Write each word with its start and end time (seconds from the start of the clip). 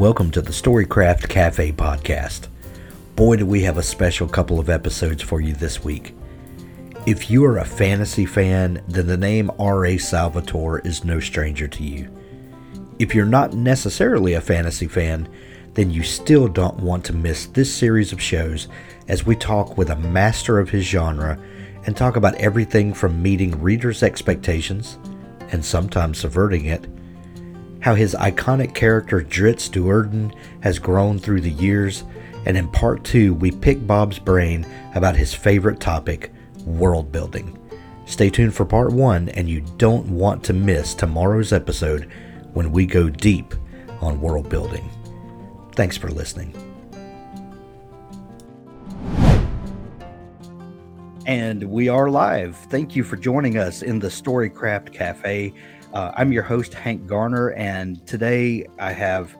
Welcome 0.00 0.30
to 0.30 0.40
the 0.40 0.50
Storycraft 0.50 1.28
Cafe 1.28 1.72
podcast. 1.72 2.48
Boy, 3.16 3.36
do 3.36 3.44
we 3.44 3.60
have 3.64 3.76
a 3.76 3.82
special 3.82 4.26
couple 4.26 4.58
of 4.58 4.70
episodes 4.70 5.22
for 5.22 5.42
you 5.42 5.52
this 5.52 5.84
week. 5.84 6.14
If 7.04 7.30
you 7.30 7.44
are 7.44 7.58
a 7.58 7.66
fantasy 7.66 8.24
fan, 8.24 8.82
then 8.88 9.06
the 9.06 9.18
name 9.18 9.50
R.A. 9.58 9.98
Salvatore 9.98 10.78
is 10.86 11.04
no 11.04 11.20
stranger 11.20 11.68
to 11.68 11.84
you. 11.84 12.08
If 12.98 13.14
you're 13.14 13.26
not 13.26 13.52
necessarily 13.52 14.32
a 14.32 14.40
fantasy 14.40 14.88
fan, 14.88 15.28
then 15.74 15.90
you 15.90 16.02
still 16.02 16.48
don't 16.48 16.78
want 16.78 17.04
to 17.04 17.12
miss 17.12 17.44
this 17.44 17.70
series 17.70 18.10
of 18.10 18.22
shows 18.22 18.68
as 19.06 19.26
we 19.26 19.36
talk 19.36 19.76
with 19.76 19.90
a 19.90 19.96
master 19.96 20.58
of 20.58 20.70
his 20.70 20.86
genre 20.86 21.38
and 21.84 21.94
talk 21.94 22.16
about 22.16 22.36
everything 22.36 22.94
from 22.94 23.22
meeting 23.22 23.60
readers' 23.60 24.02
expectations 24.02 24.96
and 25.50 25.62
sometimes 25.62 26.20
subverting 26.20 26.64
it 26.64 26.86
how 27.80 27.94
his 27.94 28.14
iconic 28.14 28.74
character 28.74 29.20
Drizzt 29.20 29.72
Do'Urden 29.72 30.34
has 30.62 30.78
grown 30.78 31.18
through 31.18 31.40
the 31.40 31.50
years, 31.50 32.04
and 32.46 32.56
in 32.56 32.68
part 32.68 33.04
two, 33.04 33.34
we 33.34 33.50
pick 33.50 33.86
Bob's 33.86 34.18
brain 34.18 34.66
about 34.94 35.16
his 35.16 35.34
favorite 35.34 35.80
topic, 35.80 36.32
world 36.64 37.10
building. 37.10 37.56
Stay 38.04 38.28
tuned 38.28 38.54
for 38.54 38.64
part 38.64 38.92
one, 38.92 39.28
and 39.30 39.48
you 39.48 39.60
don't 39.78 40.06
want 40.08 40.42
to 40.44 40.52
miss 40.52 40.94
tomorrow's 40.94 41.52
episode 41.52 42.10
when 42.52 42.72
we 42.72 42.84
go 42.84 43.08
deep 43.08 43.54
on 44.00 44.20
world 44.20 44.48
building. 44.48 44.88
Thanks 45.74 45.96
for 45.96 46.10
listening. 46.10 46.54
And 51.26 51.62
we 51.62 51.88
are 51.88 52.10
live. 52.10 52.56
Thank 52.56 52.96
you 52.96 53.04
for 53.04 53.16
joining 53.16 53.56
us 53.56 53.82
in 53.82 54.00
the 54.00 54.08
Storycraft 54.08 54.92
Cafe. 54.92 55.54
Uh, 55.92 56.12
I'm 56.16 56.32
your 56.32 56.44
host, 56.44 56.72
Hank 56.72 57.08
Garner, 57.08 57.50
and 57.54 58.06
today 58.06 58.64
I 58.78 58.92
have, 58.92 59.36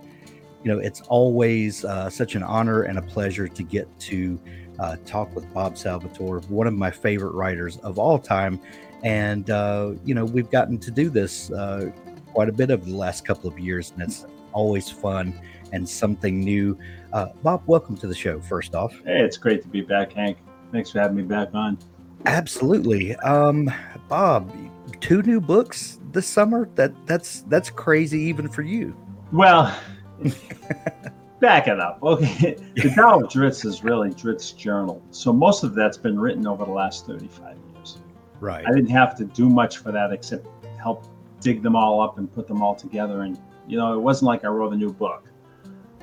you 0.65 0.73
know, 0.73 0.81
it's 0.81 1.01
always 1.03 1.85
uh, 1.85 2.11
such 2.11 2.35
an 2.35 2.43
honor 2.43 2.83
and 2.83 2.99
a 2.99 3.03
pleasure 3.03 3.47
to 3.47 3.63
get 3.63 3.87
to 4.01 4.41
uh, 4.81 4.97
talk 5.07 5.33
with 5.33 5.53
Bob 5.55 5.79
Salvatore, 5.79 6.41
one 6.49 6.67
of 6.67 6.75
my 6.75 6.91
favorite 6.91 7.35
writers 7.35 7.77
of 7.79 8.01
all 8.01 8.19
time. 8.19 8.61
And, 9.05 9.49
uh, 9.49 9.93
you 10.05 10.13
know, 10.13 10.25
we've 10.25 10.51
gotten 10.51 10.79
to 10.79 10.91
do 10.91 11.09
this 11.09 11.53
uh, 11.53 11.93
quite 12.33 12.49
a 12.49 12.53
bit 12.53 12.73
over 12.73 12.85
the 12.85 12.97
last 12.97 13.25
couple 13.25 13.49
of 13.49 13.57
years, 13.57 13.93
and 13.93 14.03
it's 14.03 14.27
always 14.53 14.91
fun 14.91 15.41
and 15.73 15.89
something 15.89 16.41
new. 16.41 16.77
Uh, 17.13 17.27
Bob, 17.45 17.63
welcome 17.67 17.97
to 17.99 18.09
the 18.09 18.15
show, 18.15 18.41
first 18.41 18.75
off. 18.75 18.93
Hey, 19.05 19.21
it's 19.21 19.37
great 19.37 19.63
to 19.63 19.69
be 19.69 19.83
back, 19.83 20.15
Hank. 20.15 20.39
Thanks 20.73 20.91
for 20.91 20.99
having 20.99 21.17
me 21.17 21.23
back 21.23 21.55
on. 21.55 21.79
Absolutely. 22.27 23.15
Um, 23.17 23.73
Bob, 24.09 24.53
two 25.01 25.23
new 25.23 25.41
books 25.41 25.99
this 26.13 26.27
summer. 26.27 26.69
That 26.75 26.93
that's 27.07 27.43
that's 27.43 27.71
crazy 27.71 28.21
even 28.21 28.49
for 28.49 28.63
you. 28.63 28.97
Well, 29.33 29.77
back 31.41 31.69
it 31.69 31.81
up. 31.81 32.03
Okay, 32.03 32.57
the 32.77 32.93
Tao 32.95 33.21
of 33.21 33.31
Drizzt 33.31 33.65
is 33.65 33.83
really 33.83 34.11
Drizzt's 34.11 34.53
journal, 34.53 35.03
so 35.11 35.33
most 35.33 35.65
of 35.65 35.75
that's 35.75 35.97
been 35.97 36.19
written 36.19 36.47
over 36.47 36.65
the 36.65 36.73
last 36.73 37.07
thirty-five 37.07 37.57
years. 37.75 37.99
Right. 38.41 38.65
I 38.67 38.71
didn't 38.71 38.91
have 38.91 39.17
to 39.17 39.25
do 39.25 39.49
much 39.49 39.79
for 39.79 39.93
that 39.93 40.13
except 40.13 40.47
help 40.79 41.07
dig 41.41 41.63
them 41.63 41.77
all 41.77 42.01
up 42.01 42.19
and 42.19 42.33
put 42.33 42.47
them 42.47 42.63
all 42.63 42.75
together. 42.75 43.23
And 43.23 43.39
you 43.67 43.79
know, 43.79 43.95
it 43.95 44.01
wasn't 44.01 44.29
like 44.29 44.45
I 44.45 44.49
wrote 44.49 44.73
a 44.73 44.77
new 44.77 44.93
book. 44.93 45.25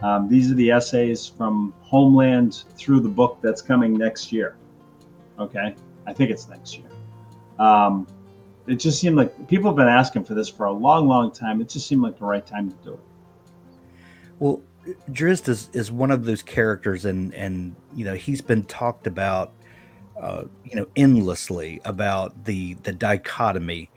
Um, 0.02 0.30
these 0.30 0.52
are 0.52 0.56
the 0.56 0.70
essays 0.70 1.26
from 1.26 1.74
Homeland 1.82 2.66
through 2.76 3.00
the 3.00 3.10
book 3.10 3.40
that's 3.42 3.62
coming 3.62 3.94
next 3.94 4.32
year. 4.32 4.58
Okay, 5.40 5.76
I 6.06 6.14
think 6.14 6.30
it's 6.30 6.48
next 6.48 6.78
year. 6.78 6.90
Um, 7.58 8.08
it 8.68 8.76
just 8.76 9.00
seemed 9.00 9.16
like 9.16 9.48
people 9.48 9.70
have 9.70 9.78
been 9.78 9.88
asking 9.88 10.26
for 10.26 10.34
this 10.34 10.50
for 10.50 10.66
a 10.66 10.72
long, 10.72 11.08
long 11.08 11.32
time. 11.32 11.62
It 11.62 11.70
just 11.70 11.88
seemed 11.88 12.02
like 12.02 12.20
the 12.20 12.26
right 12.26 12.46
time 12.46 12.70
to 12.70 12.76
do 12.84 12.94
it. 12.94 13.00
Well, 14.40 14.62
Drizzt 15.12 15.50
is, 15.50 15.70
is 15.74 15.92
one 15.92 16.12
of 16.12 16.26
those 16.26 16.44
characters, 16.44 17.06
and 17.06 17.34
and 17.34 17.76
you 17.96 18.06
know 18.06 18.14
he's 18.14 18.42
been 18.42 18.64
talked 18.64 19.08
about, 19.08 19.54
uh, 20.22 20.44
you 20.64 20.76
know, 20.76 20.88
endlessly 20.96 21.82
about 21.86 22.46
the 22.46 22.76
the 22.84 22.94
dichotomy 22.94 23.90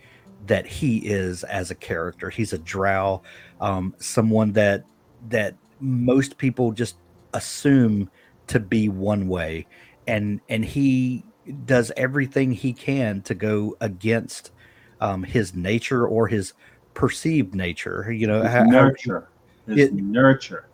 that 0.47 0.66
he 0.66 0.98
is 0.98 1.44
as 1.44 1.70
a 1.70 1.75
character. 1.75 2.30
He's 2.30 2.53
a 2.53 2.59
drow, 2.59 3.22
um, 3.60 3.94
someone 3.98 4.53
that 4.53 4.84
that 5.28 5.56
most 5.80 6.38
people 6.38 6.72
just 6.72 6.97
assume 7.34 8.10
to 8.48 8.59
be 8.59 8.88
one 8.88 9.28
way, 9.28 9.66
and 10.06 10.41
and 10.48 10.64
he 10.64 11.25
does 11.66 11.92
everything 11.97 12.53
he 12.53 12.72
can 12.72 13.22
to 13.22 13.34
go 13.34 13.76
against 13.80 14.53
um, 15.00 15.22
his 15.22 15.55
nature 15.55 16.06
or 16.06 16.28
his 16.28 16.53
perceived 16.94 17.55
nature. 17.55 18.12
You 18.12 18.27
know, 18.27 18.43
how, 18.47 18.65
nurture, 18.65 19.28
how, 19.66 19.75
it, 19.75 19.93
nurture. 19.94 20.66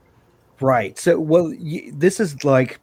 Right. 0.61 0.99
So, 0.99 1.21
well, 1.21 1.55
this 1.93 2.21
is 2.21 2.45
like 2.45 2.81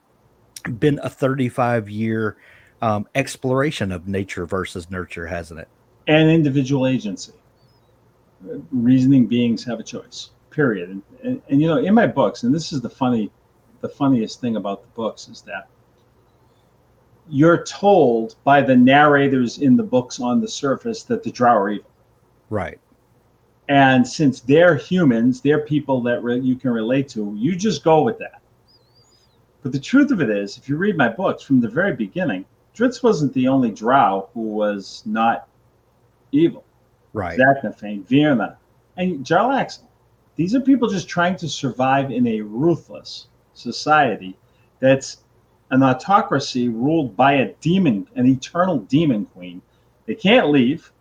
been 0.79 0.99
a 1.03 1.09
35 1.09 1.89
year 1.89 2.37
um, 2.81 3.07
exploration 3.15 3.91
of 3.91 4.07
nature 4.07 4.45
versus 4.45 4.89
nurture, 4.89 5.27
hasn't 5.27 5.59
it? 5.59 5.67
And 6.07 6.29
individual 6.29 6.87
agency. 6.87 7.33
Reasoning 8.71 9.25
beings 9.25 9.63
have 9.63 9.79
a 9.79 9.83
choice. 9.83 10.31
Period. 10.49 10.89
And, 10.89 11.01
and, 11.23 11.41
and 11.49 11.61
you 11.61 11.67
know, 11.67 11.77
in 11.77 11.93
my 11.93 12.05
books, 12.05 12.43
and 12.43 12.53
this 12.53 12.73
is 12.73 12.81
the 12.81 12.89
funny, 12.89 13.31
the 13.81 13.89
funniest 13.89 14.41
thing 14.41 14.57
about 14.57 14.81
the 14.81 14.89
books 14.89 15.27
is 15.29 15.41
that 15.43 15.67
you're 17.29 17.63
told 17.63 18.35
by 18.43 18.61
the 18.61 18.75
narrators 18.75 19.59
in 19.59 19.75
the 19.75 19.83
books 19.83 20.19
on 20.19 20.41
the 20.41 20.47
surface 20.47 21.03
that 21.03 21.23
the 21.23 21.31
drow 21.31 21.55
are 21.55 21.69
evil. 21.69 21.89
Right. 22.49 22.79
And 23.69 24.07
since 24.07 24.41
they're 24.41 24.75
humans, 24.75 25.41
they're 25.41 25.61
people 25.61 26.01
that 26.01 26.23
re- 26.23 26.39
you 26.39 26.55
can 26.55 26.71
relate 26.71 27.07
to, 27.09 27.33
you 27.37 27.55
just 27.55 27.83
go 27.83 28.01
with 28.01 28.19
that. 28.19 28.41
But 29.61 29.71
the 29.71 29.79
truth 29.79 30.11
of 30.11 30.21
it 30.21 30.29
is, 30.29 30.57
if 30.57 30.67
you 30.67 30.75
read 30.75 30.97
my 30.97 31.07
books 31.07 31.43
from 31.43 31.61
the 31.61 31.69
very 31.69 31.95
beginning, 31.95 32.45
Drizzt 32.75 33.03
wasn't 33.03 33.33
the 33.33 33.47
only 33.47 33.71
drow 33.71 34.29
who 34.33 34.41
was 34.41 35.03
not 35.05 35.47
evil. 36.31 36.65
Right. 37.13 37.39
Zaknafein, 37.39 38.05
Vierna, 38.05 38.57
and 38.97 39.25
Jarlaxle. 39.25 39.85
These 40.35 40.55
are 40.55 40.59
people 40.59 40.89
just 40.89 41.07
trying 41.07 41.35
to 41.37 41.47
survive 41.47 42.11
in 42.11 42.27
a 42.27 42.41
ruthless 42.41 43.27
society 43.53 44.35
that's 44.79 45.22
an 45.73 45.81
autocracy 45.81 46.69
ruled 46.69 47.17
by 47.17 47.33
a 47.33 47.51
demon, 47.53 48.07
an 48.15 48.27
eternal 48.27 48.77
demon 48.77 49.25
queen. 49.25 49.59
They 50.05 50.13
can't 50.13 50.51
leave. 50.51 50.91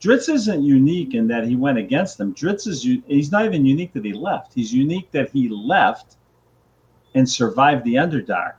Drizzt 0.00 0.32
isn't 0.32 0.62
unique 0.62 1.14
in 1.14 1.26
that 1.26 1.44
he 1.44 1.56
went 1.56 1.78
against 1.78 2.18
them. 2.18 2.32
Drizzt 2.32 2.68
is 2.68 2.86
he's 3.08 3.32
not 3.32 3.44
even 3.44 3.66
unique 3.66 3.92
that 3.94 4.04
he 4.04 4.12
left. 4.12 4.54
He's 4.54 4.72
unique 4.72 5.10
that 5.10 5.30
he 5.30 5.48
left 5.48 6.18
and 7.16 7.28
survived 7.28 7.84
the 7.84 7.96
Underdark 7.96 8.54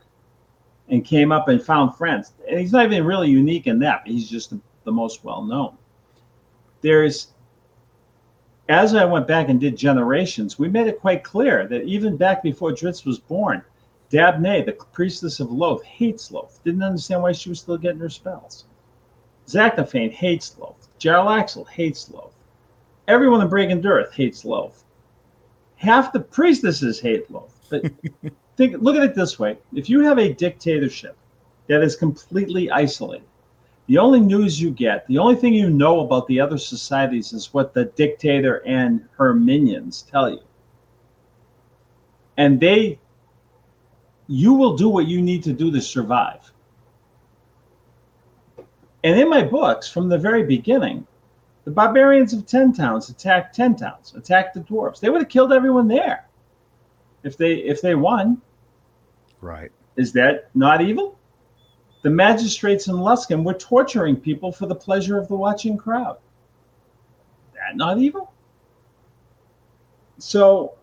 and 0.89 1.05
came 1.05 1.31
up 1.31 1.47
and 1.47 1.63
found 1.63 1.95
friends. 1.95 2.33
And 2.49 2.59
he's 2.59 2.73
not 2.73 2.85
even 2.85 3.05
really 3.05 3.29
unique 3.29 3.65
in 3.65 3.79
that. 3.79 4.01
He's 4.05 4.29
just 4.29 4.49
the, 4.49 4.59
the 4.83 4.91
most 4.91 5.23
well 5.23 5.43
known. 5.43 5.77
There's 6.81 7.29
as 8.67 8.95
I 8.95 9.05
went 9.05 9.27
back 9.27 9.47
and 9.47 9.61
did 9.61 9.77
generations, 9.77 10.59
we 10.59 10.67
made 10.67 10.87
it 10.87 10.99
quite 10.99 11.23
clear 11.23 11.67
that 11.67 11.83
even 11.83 12.17
back 12.17 12.43
before 12.43 12.71
Drizzt 12.71 13.05
was 13.05 13.19
born, 13.19 13.63
Dab'nay, 14.13 14.63
the 14.63 14.73
priestess 14.73 15.39
of 15.39 15.47
Lolth, 15.47 15.83
hates 15.83 16.29
Lolth. 16.29 16.61
Didn't 16.63 16.83
understand 16.83 17.23
why 17.23 17.31
she 17.31 17.49
was 17.49 17.59
still 17.59 17.79
getting 17.79 17.99
her 17.99 18.09
spells. 18.09 18.65
Zaknafein 19.47 20.11
hates 20.11 20.55
Lolth. 20.59 20.87
Jarlaxle 20.99 21.67
hates 21.67 22.09
Lolth. 22.09 22.35
Everyone 23.07 23.41
in 23.41 23.49
Bregan 23.49 23.81
D'aerthe 23.81 24.13
hates 24.13 24.43
Lolth. 24.43 24.83
Half 25.77 26.13
the 26.13 26.19
priestesses 26.19 26.99
hate 26.99 27.27
Lolth. 27.31 27.53
But 27.71 27.91
think, 28.55 28.75
look 28.83 28.95
at 28.95 29.03
it 29.03 29.15
this 29.15 29.39
way: 29.39 29.57
if 29.73 29.89
you 29.89 30.01
have 30.01 30.19
a 30.19 30.31
dictatorship 30.31 31.17
that 31.67 31.81
is 31.81 31.95
completely 31.95 32.69
isolated, 32.69 33.25
the 33.87 33.97
only 33.97 34.19
news 34.19 34.61
you 34.61 34.69
get, 34.69 35.07
the 35.07 35.17
only 35.17 35.35
thing 35.35 35.55
you 35.55 35.71
know 35.71 36.01
about 36.01 36.27
the 36.27 36.39
other 36.39 36.59
societies 36.59 37.33
is 37.33 37.51
what 37.51 37.73
the 37.73 37.85
dictator 37.85 38.61
and 38.67 39.07
her 39.17 39.33
minions 39.33 40.03
tell 40.03 40.29
you. 40.29 40.41
And 42.37 42.59
they 42.59 42.99
you 44.27 44.53
will 44.53 44.75
do 44.75 44.89
what 44.89 45.07
you 45.07 45.21
need 45.21 45.43
to 45.43 45.53
do 45.53 45.71
to 45.71 45.81
survive. 45.81 46.51
And 49.03 49.19
in 49.19 49.29
my 49.29 49.43
books, 49.43 49.89
from 49.89 50.07
the 50.07 50.17
very 50.17 50.43
beginning, 50.43 51.05
The 51.65 51.71
barbarians 51.71 52.33
of 52.33 52.45
ten 52.45 52.73
towns 52.73 53.09
attacked 53.09 53.55
ten 53.55 53.75
towns, 53.75 54.13
attacked 54.15 54.53
the 54.53 54.59
dwarves. 54.61 54.99
They 54.99 55.09
would 55.09 55.21
have 55.21 55.29
killed 55.29 55.53
everyone 55.53 55.87
there 55.87 56.27
if 57.23 57.37
they 57.37 57.53
if 57.55 57.81
they 57.81 57.95
won. 57.95 58.41
Right. 59.39 59.71
Is 59.95 60.11
that 60.13 60.49
not 60.55 60.81
evil? 60.81 61.17
The 62.01 62.09
magistrates 62.09 62.87
in 62.87 62.95
Luskan 62.95 63.43
were 63.43 63.53
torturing 63.53 64.17
people 64.17 64.51
for 64.51 64.65
the 64.65 64.75
pleasure 64.75 65.17
of 65.17 65.29
the 65.29 65.35
watching 65.35 65.77
crowd. 65.77 66.17
That 67.53 67.77
not 67.77 67.97
evil? 67.97 68.33
So 70.17 70.73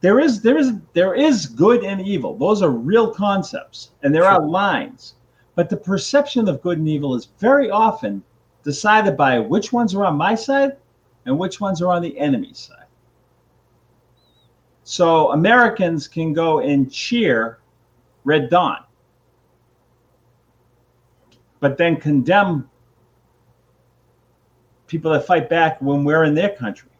there 0.00 0.18
is 0.18 0.40
there 0.40 0.56
is 0.56 0.72
there 0.94 1.14
is 1.14 1.46
good 1.46 1.84
and 1.84 2.00
evil. 2.00 2.36
Those 2.36 2.62
are 2.62 2.70
real 2.70 3.12
concepts, 3.12 3.90
and 4.02 4.14
there 4.14 4.24
are 4.24 4.40
lines. 4.40 5.14
But 5.54 5.68
the 5.68 5.76
perception 5.76 6.48
of 6.48 6.62
good 6.62 6.78
and 6.78 6.88
evil 6.88 7.14
is 7.14 7.28
very 7.38 7.70
often 7.70 8.22
decided 8.62 9.16
by 9.16 9.38
which 9.38 9.72
ones 9.72 9.94
are 9.94 10.04
on 10.04 10.16
my 10.16 10.34
side 10.34 10.76
and 11.26 11.38
which 11.38 11.60
ones 11.60 11.82
are 11.82 11.92
on 11.92 12.02
the 12.02 12.18
enemy's 12.18 12.58
side. 12.58 12.86
So 14.84 15.32
Americans 15.32 16.08
can 16.08 16.32
go 16.32 16.60
and 16.60 16.90
cheer 16.90 17.58
Red 18.24 18.48
Dawn, 18.48 18.84
but 21.60 21.76
then 21.76 21.96
condemn 21.96 22.68
people 24.86 25.12
that 25.12 25.26
fight 25.26 25.48
back 25.48 25.80
when 25.80 26.04
we're 26.04 26.24
in 26.24 26.34
their 26.34 26.56
country. 26.56 26.90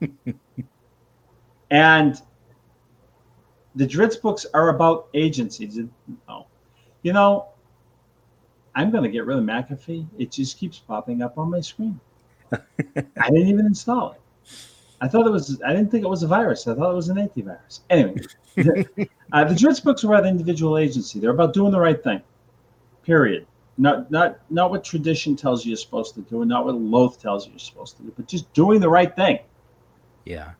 and 1.70 2.20
the 3.74 3.86
Drizzt 3.86 4.20
books 4.22 4.46
are 4.52 4.70
about 4.70 5.08
agencies. 5.14 5.78
Oh, 6.28 6.46
you 7.02 7.12
know, 7.12 7.48
I'm 8.74 8.90
going 8.90 9.04
to 9.04 9.10
get 9.10 9.26
rid 9.26 9.38
of 9.38 9.44
McAfee. 9.44 10.06
It 10.18 10.30
just 10.30 10.58
keeps 10.58 10.78
popping 10.78 11.22
up 11.22 11.38
on 11.38 11.50
my 11.50 11.60
screen. 11.60 12.00
I 12.52 13.30
didn't 13.30 13.48
even 13.48 13.66
install 13.66 14.12
it. 14.12 14.20
I 15.00 15.08
thought 15.08 15.26
it 15.26 15.30
was. 15.30 15.60
I 15.64 15.72
didn't 15.72 15.90
think 15.90 16.04
it 16.04 16.08
was 16.08 16.22
a 16.22 16.26
virus. 16.26 16.66
I 16.66 16.74
thought 16.74 16.90
it 16.90 16.96
was 16.96 17.08
an 17.08 17.16
antivirus. 17.16 17.80
Anyway, 17.88 18.16
uh, 19.32 19.44
the 19.44 19.54
Drizzt 19.54 19.82
books 19.82 20.04
are 20.04 20.12
about 20.12 20.26
individual 20.26 20.76
agency. 20.76 21.18
They're 21.18 21.30
about 21.30 21.54
doing 21.54 21.72
the 21.72 21.80
right 21.80 22.02
thing. 22.02 22.20
Period. 23.02 23.46
Not 23.78 24.10
not 24.10 24.40
not 24.50 24.70
what 24.70 24.84
tradition 24.84 25.36
tells 25.36 25.64
you 25.64 25.70
you're 25.70 25.78
supposed 25.78 26.14
to 26.16 26.20
do, 26.20 26.42
and 26.42 26.50
not 26.50 26.66
what 26.66 26.74
Lolth 26.74 27.18
tells 27.18 27.46
you 27.46 27.52
you're 27.52 27.60
supposed 27.60 27.96
to 27.96 28.02
do, 28.02 28.12
but 28.14 28.28
just 28.28 28.52
doing 28.52 28.78
the 28.78 28.90
right 28.90 29.14
thing. 29.16 29.38
Yeah. 30.26 30.50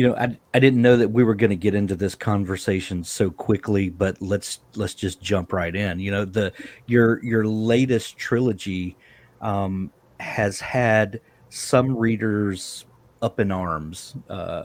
You 0.00 0.08
know, 0.08 0.16
I, 0.16 0.34
I 0.54 0.60
didn't 0.60 0.80
know 0.80 0.96
that 0.96 1.10
we 1.10 1.24
were 1.24 1.34
going 1.34 1.50
to 1.50 1.56
get 1.56 1.74
into 1.74 1.94
this 1.94 2.14
conversation 2.14 3.04
so 3.04 3.30
quickly, 3.30 3.90
but 3.90 4.16
let's 4.22 4.60
let's 4.74 4.94
just 4.94 5.20
jump 5.20 5.52
right 5.52 5.76
in. 5.76 6.00
You 6.00 6.10
know, 6.10 6.24
the 6.24 6.54
your 6.86 7.22
your 7.22 7.44
latest 7.44 8.16
trilogy 8.16 8.96
um, 9.42 9.92
has 10.18 10.58
had 10.58 11.20
some 11.50 11.94
readers 11.94 12.86
up 13.20 13.40
in 13.40 13.52
arms 13.52 14.14
uh, 14.30 14.64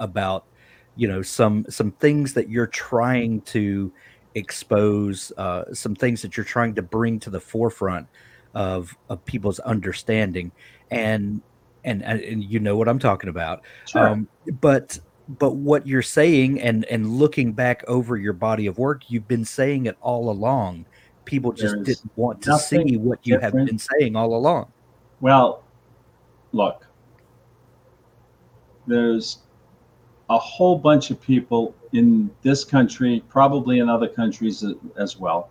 about 0.00 0.44
you 0.96 1.08
know 1.08 1.22
some 1.22 1.64
some 1.70 1.92
things 1.92 2.34
that 2.34 2.50
you're 2.50 2.66
trying 2.66 3.40
to 3.40 3.90
expose 4.34 5.32
uh, 5.38 5.64
some 5.72 5.94
things 5.94 6.20
that 6.20 6.36
you're 6.36 6.44
trying 6.44 6.74
to 6.74 6.82
bring 6.82 7.18
to 7.20 7.30
the 7.30 7.40
forefront 7.40 8.06
of 8.52 8.94
of 9.08 9.24
people's 9.24 9.60
understanding 9.60 10.52
and 10.90 11.40
and 11.84 12.02
and 12.02 12.42
you 12.42 12.58
know 12.60 12.76
what 12.76 12.88
I'm 12.88 12.98
talking 12.98 13.30
about. 13.30 13.62
Sure. 13.86 14.08
um, 14.08 14.28
but 14.60 14.98
but 15.28 15.56
what 15.56 15.86
you're 15.86 16.02
saying 16.02 16.60
and 16.60 16.84
and 16.86 17.10
looking 17.18 17.52
back 17.52 17.84
over 17.88 18.16
your 18.16 18.32
body 18.32 18.66
of 18.66 18.78
work 18.78 19.04
you've 19.08 19.28
been 19.28 19.44
saying 19.44 19.86
it 19.86 19.96
all 20.00 20.30
along. 20.30 20.86
People 21.24 21.52
just 21.52 21.74
There's 21.76 21.86
didn't 21.86 22.12
want 22.16 22.42
to 22.42 22.58
see 22.58 22.96
what 22.96 23.18
you 23.22 23.38
have 23.38 23.54
been 23.54 23.78
saying 23.78 24.14
all 24.14 24.34
along. 24.34 24.70
Well, 25.20 25.64
look, 26.52 26.86
there's 28.86 29.38
a 30.28 30.38
whole 30.38 30.78
bunch 30.78 31.10
of 31.10 31.20
people 31.20 31.74
in 31.92 32.30
this 32.42 32.64
country, 32.64 33.22
probably 33.28 33.78
in 33.78 33.88
other 33.88 34.08
countries 34.08 34.64
as 34.98 35.18
well, 35.18 35.48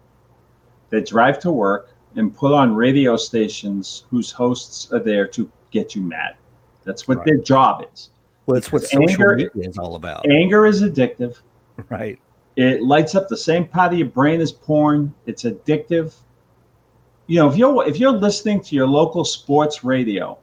that 0.89 1.07
drive 1.07 1.39
to 1.39 1.51
work 1.51 1.95
and 2.15 2.35
put 2.35 2.53
on 2.53 2.75
radio 2.75 3.17
stations 3.17 4.05
whose 4.09 4.31
hosts 4.31 4.91
are 4.91 4.99
there 4.99 5.27
to 5.27 5.51
get 5.73 5.95
you 5.95 6.01
mad. 6.01 6.35
That's 6.85 7.07
what 7.07 7.17
Right. 7.17 7.25
their 7.27 7.37
job 7.39 7.85
is. 7.91 8.11
well 8.45 8.57
it's 8.57 8.71
what 8.71 8.83
anger- 8.93 9.35
media 9.35 9.49
is 9.69 9.77
all 9.77 9.95
about 9.95 10.25
Anger 10.29 10.65
is 10.65 10.81
addictive. 10.83 11.39
right 11.89 12.19
It 12.55 12.81
lights 12.83 13.15
up 13.15 13.27
the 13.29 13.37
same 13.37 13.65
part 13.65 13.91
of 13.93 13.97
your 13.99 14.07
brain 14.09 14.39
as 14.41 14.51
porn. 14.51 15.13
It's 15.25 15.43
addictive. 15.43 16.13
You 17.27 17.39
know, 17.39 17.49
if 17.49 17.55
you're 17.57 17.87
if 17.87 17.99
you're 17.99 18.11
listening 18.11 18.61
to 18.61 18.75
your 18.75 18.85
local 18.87 19.23
sports 19.25 19.83
radio, 19.83 20.37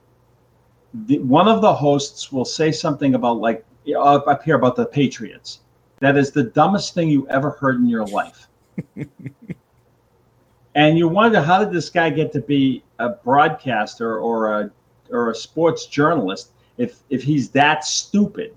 the, 1.06 1.18
one 1.20 1.46
of 1.46 1.60
the 1.60 1.72
hosts 1.72 2.32
will 2.32 2.44
say 2.46 2.72
something 2.72 3.14
about 3.14 3.38
like 3.38 3.64
up 3.96 4.42
here 4.42 4.56
about 4.56 4.74
the 4.76 4.86
Patriots. 4.86 5.60
That 6.00 6.16
is 6.16 6.32
the 6.32 6.44
dumbest 6.44 6.94
thing 6.94 7.08
you 7.10 7.28
ever 7.28 7.50
heard 7.50 7.76
in 7.76 7.86
your 7.86 8.06
life. 8.06 8.48
and 10.74 10.96
you 10.98 11.06
wonder 11.08 11.40
how 11.42 11.62
did 11.62 11.72
this 11.72 11.90
guy 11.90 12.08
get 12.10 12.32
to 12.32 12.40
be 12.40 12.82
a 12.98 13.10
broadcaster 13.10 14.18
or 14.18 14.60
a 14.60 14.70
or 15.10 15.30
a 15.30 15.34
sports 15.34 15.86
journalist 15.86 16.52
if 16.78 17.00
if 17.10 17.22
he's 17.22 17.50
that 17.50 17.84
stupid 17.84 18.56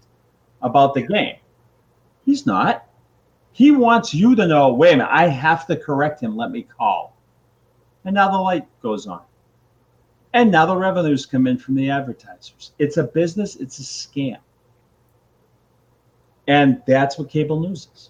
about 0.62 0.94
the 0.94 1.02
game? 1.02 1.36
He's 2.26 2.46
not. 2.46 2.86
He 3.52 3.72
wants 3.72 4.14
you 4.14 4.36
to 4.36 4.48
know, 4.48 4.74
wait 4.74 4.94
a 4.94 4.98
minute, 4.98 5.10
I 5.12 5.28
have 5.28 5.68
to 5.68 5.76
correct 5.76 6.22
him. 6.22 6.36
Let 6.36 6.52
me 6.52 6.64
call. 6.64 7.16
And 8.06 8.16
now 8.16 8.32
the 8.32 8.38
light 8.38 8.66
goes 8.82 9.06
on. 9.06 9.22
And 10.34 10.52
now 10.52 10.66
the 10.66 10.76
revenues 10.76 11.28
come 11.28 11.46
in 11.46 11.58
from 11.58 11.76
the 11.76 11.90
advertisers. 11.92 12.72
It's 12.80 12.98
a 12.98 13.04
business, 13.04 13.56
it's 13.58 13.78
a 13.80 13.84
scam. 13.84 14.38
And 16.48 16.82
that's 16.88 17.18
what 17.20 17.30
cable 17.30 17.60
news 17.60 17.90
is. 17.94 18.10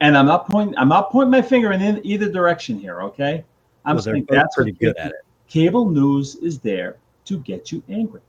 And 0.00 0.16
I'm 0.16 0.26
not 0.26 0.48
pointing 0.48 0.76
I'm 0.78 0.88
not 0.88 1.10
pointing 1.10 1.30
my 1.30 1.42
finger 1.42 1.72
in 1.72 2.00
either 2.04 2.30
direction 2.30 2.78
here, 2.78 3.02
okay? 3.02 3.44
I'm 3.84 3.96
well, 3.96 4.02
saying 4.02 4.26
that's 4.28 4.54
pretty 4.54 4.72
good 4.72 4.96
at 4.96 5.10
it 5.10 5.24
Cable 5.52 5.90
news 5.90 6.36
is 6.36 6.60
there 6.60 6.96
to 7.26 7.38
get 7.40 7.70
you 7.70 7.82
angry. 7.90 8.22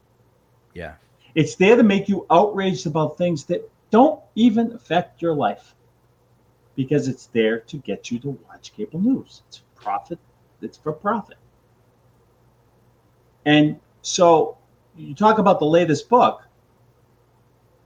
yeah 0.74 0.96
It's 1.36 1.56
there 1.56 1.78
to 1.78 1.84
make 1.84 2.10
you 2.10 2.26
outraged 2.30 2.86
about 2.86 3.18
things 3.18 3.46
that 3.46 3.62
don't 3.92 4.20
even 4.36 4.74
affect 4.74 5.22
your 5.22 5.34
life 5.34 5.74
because 6.76 7.08
it's 7.08 7.28
there 7.28 7.60
to 7.72 7.78
get 7.78 8.12
you 8.12 8.20
to 8.20 8.30
watch 8.46 8.74
cable 8.76 9.00
news. 9.00 9.42
It's 9.48 9.62
profit, 9.76 10.20
it's 10.62 10.78
for 10.78 10.92
profit. 10.92 11.38
And 13.46 13.80
so 14.02 14.58
you 14.98 15.16
talk 15.16 15.38
about 15.38 15.60
the 15.60 15.72
latest 15.80 16.10
book. 16.10 16.44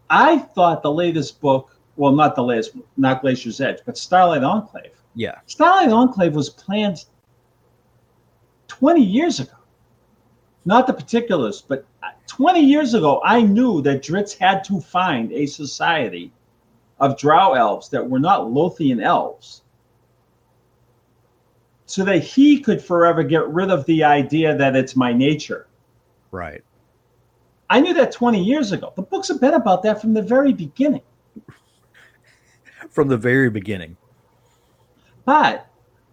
I 0.09 0.39
thought 0.55 0.81
the 0.81 0.91
latest 1.03 1.39
book, 1.41 1.77
well, 1.95 2.11
not 2.11 2.35
the 2.35 2.43
latest, 2.43 2.71
not 2.95 3.21
Glacier's 3.21 3.61
Edge, 3.61 3.79
but 3.85 3.99
Starlight 3.99 4.43
Enclave. 4.43 4.97
yeah 5.13 5.35
Starlight 5.45 5.91
Enclave 5.91 6.33
was 6.33 6.49
planned 6.49 7.05
20 8.79 9.01
years 9.01 9.39
ago. 9.39 9.53
Not 10.65 10.85
the 10.85 10.93
particulars, 10.93 11.61
but 11.61 11.85
uh, 12.03 12.09
20 12.27 12.59
years 12.59 12.93
ago, 12.93 13.21
I 13.23 13.41
knew 13.41 13.81
that 13.81 14.03
Drizzt 14.03 14.37
had 14.37 14.63
to 14.65 14.79
find 14.79 15.31
a 15.31 15.45
society 15.47 16.31
of 16.99 17.17
drow 17.17 17.53
elves 17.53 17.89
that 17.89 18.07
were 18.07 18.19
not 18.19 18.41
Lolthian 18.41 19.01
elves 19.01 19.61
so 21.85 22.03
that 22.03 22.19
he 22.19 22.59
could 22.59 22.81
forever 22.81 23.23
get 23.23 23.47
rid 23.47 23.71
of 23.71 23.85
the 23.85 24.03
idea 24.03 24.55
that 24.55 24.75
it's 24.75 24.95
my 24.95 25.13
nature. 25.13 25.67
right 26.31 26.63
I 27.69 27.79
knew 27.79 27.93
that 27.95 28.11
20 28.11 28.41
years 28.41 28.71
ago. 28.71 28.93
The 28.95 29.01
books 29.01 29.27
have 29.27 29.41
been 29.41 29.53
about 29.53 29.83
that 29.83 29.99
from 29.99 30.13
the 30.13 30.21
very 30.21 30.53
beginning. 30.53 31.01
from 32.89 33.07
the 33.07 33.17
very 33.17 33.49
beginning 33.49 33.97
But 35.25 35.67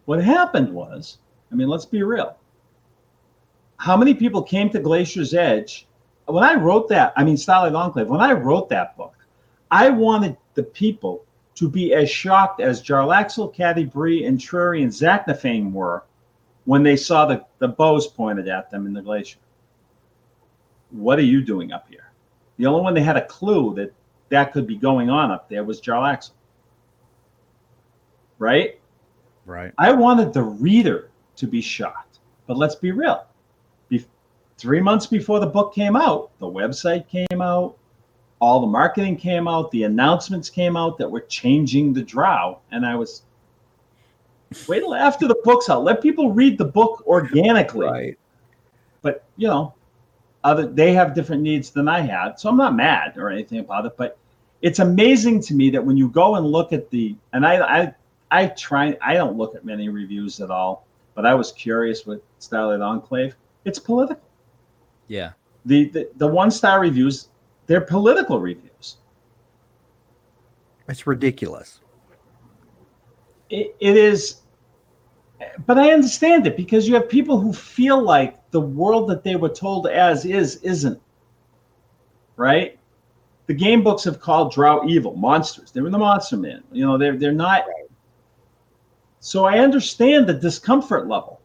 what 0.06 0.23
happened 0.23 0.73
was, 0.73 1.18
I 1.52 1.54
mean, 1.54 1.68
let's 1.68 1.85
be 1.85 2.02
real. 2.02 2.37
How 3.85 3.99
many 3.99 4.14
people 4.14 4.43
came 4.43 4.71
to 4.71 4.81
Glacier's 4.81 5.35
Edge? 5.35 5.87
When 6.25 6.43
I 6.43 6.55
wrote 6.55 6.88
that, 6.88 7.12
I 7.19 7.23
mean, 7.23 7.37
Starlight 7.37 7.75
Enclave, 7.75 8.09
when 8.09 8.23
I 8.23 8.33
wrote 8.33 8.71
that 8.71 8.97
book, 8.97 9.14
I 9.71 9.91
wanted 9.91 10.38
the 10.55 10.62
people 10.62 11.23
to 11.57 11.69
be 11.69 11.93
as 11.93 12.11
shocked 12.11 12.62
as 12.62 12.83
Jarlaxle, 12.83 13.55
Catti-brie, 13.55 14.25
and 14.25 14.41
Trury 14.41 14.83
and 14.83 14.91
Zaknafein 14.91 15.71
were 15.71 16.05
when 16.64 16.83
they 16.83 16.97
saw 16.97 17.26
the, 17.26 17.45
the 17.59 17.69
bows 17.69 18.07
pointed 18.07 18.49
at 18.49 18.71
them 18.71 18.87
in 18.87 18.95
the 18.95 19.03
glacier. 19.03 19.37
What 20.88 21.19
are 21.19 21.29
you 21.31 21.43
doing 21.43 21.71
up 21.71 21.87
here? 21.87 22.11
The 22.57 22.64
only 22.64 22.81
one 22.81 22.95
that 22.95 23.03
had 23.03 23.19
a 23.19 23.26
clue 23.26 23.75
that 23.75 23.93
that 24.31 24.55
could 24.55 24.67
be 24.67 24.76
going 24.76 25.11
on 25.11 25.31
up 25.31 25.50
there 25.50 25.62
was 25.62 25.83
Jarlaxle. 25.83 26.33
Right? 28.38 28.81
right 29.45 29.75
I 29.76 29.93
wanted 29.93 30.33
the 30.33 30.43
reader 30.43 31.11
to 31.37 31.47
be 31.47 31.61
shocked. 31.61 32.21
But 32.47 32.57
let's 32.57 32.76
be 32.76 32.91
real. 32.91 33.26
Three 34.58 34.80
months 34.80 35.06
before 35.06 35.40
the 35.40 35.46
book 35.46 35.75
came 35.75 35.96
out, 35.96 36.30
the 36.38 36.46
website 36.46 37.08
came 37.08 37.42
out, 37.42 37.76
all 38.40 38.61
the 38.61 38.66
marketing 38.66 39.16
came 39.16 39.49
out, 39.49 39.70
the 39.70 39.84
announcements 39.84 40.49
came 40.49 40.76
out 40.76 40.99
that 40.99 41.11
were 41.11 41.23
changing 41.23 41.92
the 41.92 42.02
drow. 42.02 42.61
And 42.70 42.87
I 42.87 42.94
was, 42.94 43.23
Wait 44.68 44.80
till 44.80 44.94
after 44.94 45.26
the 45.26 45.37
book's 45.44 45.68
out. 45.68 45.84
Let 45.84 46.00
people 46.00 46.32
read 46.32 46.58
the 46.58 46.64
book 46.64 47.02
organically. 47.06 47.87
Right. 47.87 48.18
But 49.02 49.25
you 49.37 49.49
know, 49.49 49.75
other 50.42 50.66
they 50.66 50.92
have 50.92 51.14
different 51.14 51.42
needs 51.42 51.70
than 51.70 51.88
I 51.88 52.00
had, 52.00 52.38
so 52.38 52.49
I'm 52.49 52.56
not 52.56 52.75
mad 52.75 53.16
or 53.16 53.30
anything 53.30 53.58
about 53.58 53.87
it. 53.87 53.96
But 53.96 54.18
it's 54.62 54.78
amazing 54.78 55.40
to 55.42 55.54
me 55.54 55.70
that 55.70 55.84
when 55.84 55.96
you 55.96 56.08
go 56.08 56.37
and 56.37 56.46
look 56.46 56.73
at 56.73 56.90
the 56.90 57.16
and 57.32 57.46
I 57.46 57.82
I 57.82 57.94
I 58.30 58.46
try 58.49 58.96
I 59.02 59.14
don't 59.14 59.37
look 59.37 59.54
at 59.54 59.64
many 59.64 59.88
reviews 59.88 60.40
at 60.40 60.50
all, 60.50 60.87
but 61.14 61.26
I 61.26 61.34
was 61.34 61.52
curious 61.52 62.06
with 62.06 62.23
Starlight 62.38 62.80
Enclave. 62.80 63.34
It's 63.64 63.78
political. 63.78 64.23
Yeah. 65.08 65.32
The 65.66 65.88
the, 65.90 66.11
the 66.16 66.26
one 66.26 66.50
star 66.50 66.80
reviews, 66.80 67.28
they're 67.66 67.80
political 67.80 68.40
reviews. 68.40 68.99
It's 70.88 71.06
ridiculous. 71.06 71.80
It, 73.50 73.75
it 73.80 73.96
is 73.96 74.42
but 75.66 75.78
I 75.78 75.92
understand 75.92 76.46
it 76.46 76.56
because 76.56 76.88
you 76.88 76.94
have 76.94 77.08
people 77.08 77.38
who 77.38 77.52
feel 77.52 78.02
like 78.02 78.50
the 78.50 78.61
world 78.61 79.08
that 79.11 79.25
they 79.25 79.37
were 79.37 79.49
told 79.49 79.87
as 79.87 80.25
is 80.25 80.56
isn't. 80.56 81.00
Right? 82.37 82.78
The 83.46 83.54
game 83.54 83.82
books 83.82 84.04
have 84.04 84.20
called 84.20 84.52
drow 84.52 84.87
evil, 84.87 85.14
monsters. 85.16 85.70
They 85.70 85.80
were 85.80 85.90
the 85.90 85.99
monster 85.99 86.37
man. 86.37 86.62
You 86.73 86.87
know, 86.87 86.99
they're 86.99 87.16
they're 87.16 87.32
not 87.32 87.64
so 89.20 89.46
I 89.46 89.58
understand 89.58 90.26
the 90.26 90.34
discomfort 90.34 91.08
level. 91.08 91.40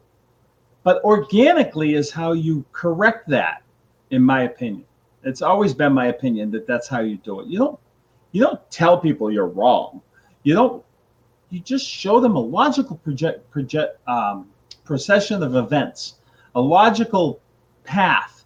But 0.82 1.02
organically 1.04 1.94
is 1.94 2.10
how 2.10 2.32
you 2.32 2.64
correct 2.72 3.28
that, 3.28 3.62
in 4.10 4.22
my 4.22 4.42
opinion. 4.44 4.84
It's 5.22 5.42
always 5.42 5.74
been 5.74 5.92
my 5.92 6.06
opinion 6.06 6.50
that 6.52 6.66
that's 6.66 6.88
how 6.88 7.00
you 7.00 7.18
do 7.18 7.40
it. 7.40 7.46
You 7.46 7.58
don't 7.58 7.78
you 8.32 8.42
don't 8.42 8.70
tell 8.70 8.98
people 8.98 9.30
you're 9.30 9.48
wrong. 9.48 10.00
You 10.42 10.54
don't 10.54 10.84
you 11.50 11.60
just 11.60 11.86
show 11.86 12.20
them 12.20 12.36
a 12.36 12.40
logical 12.40 12.96
project, 12.96 13.50
project 13.50 14.00
um, 14.08 14.48
procession 14.84 15.42
of 15.42 15.56
events, 15.56 16.14
a 16.54 16.60
logical 16.60 17.40
path 17.84 18.44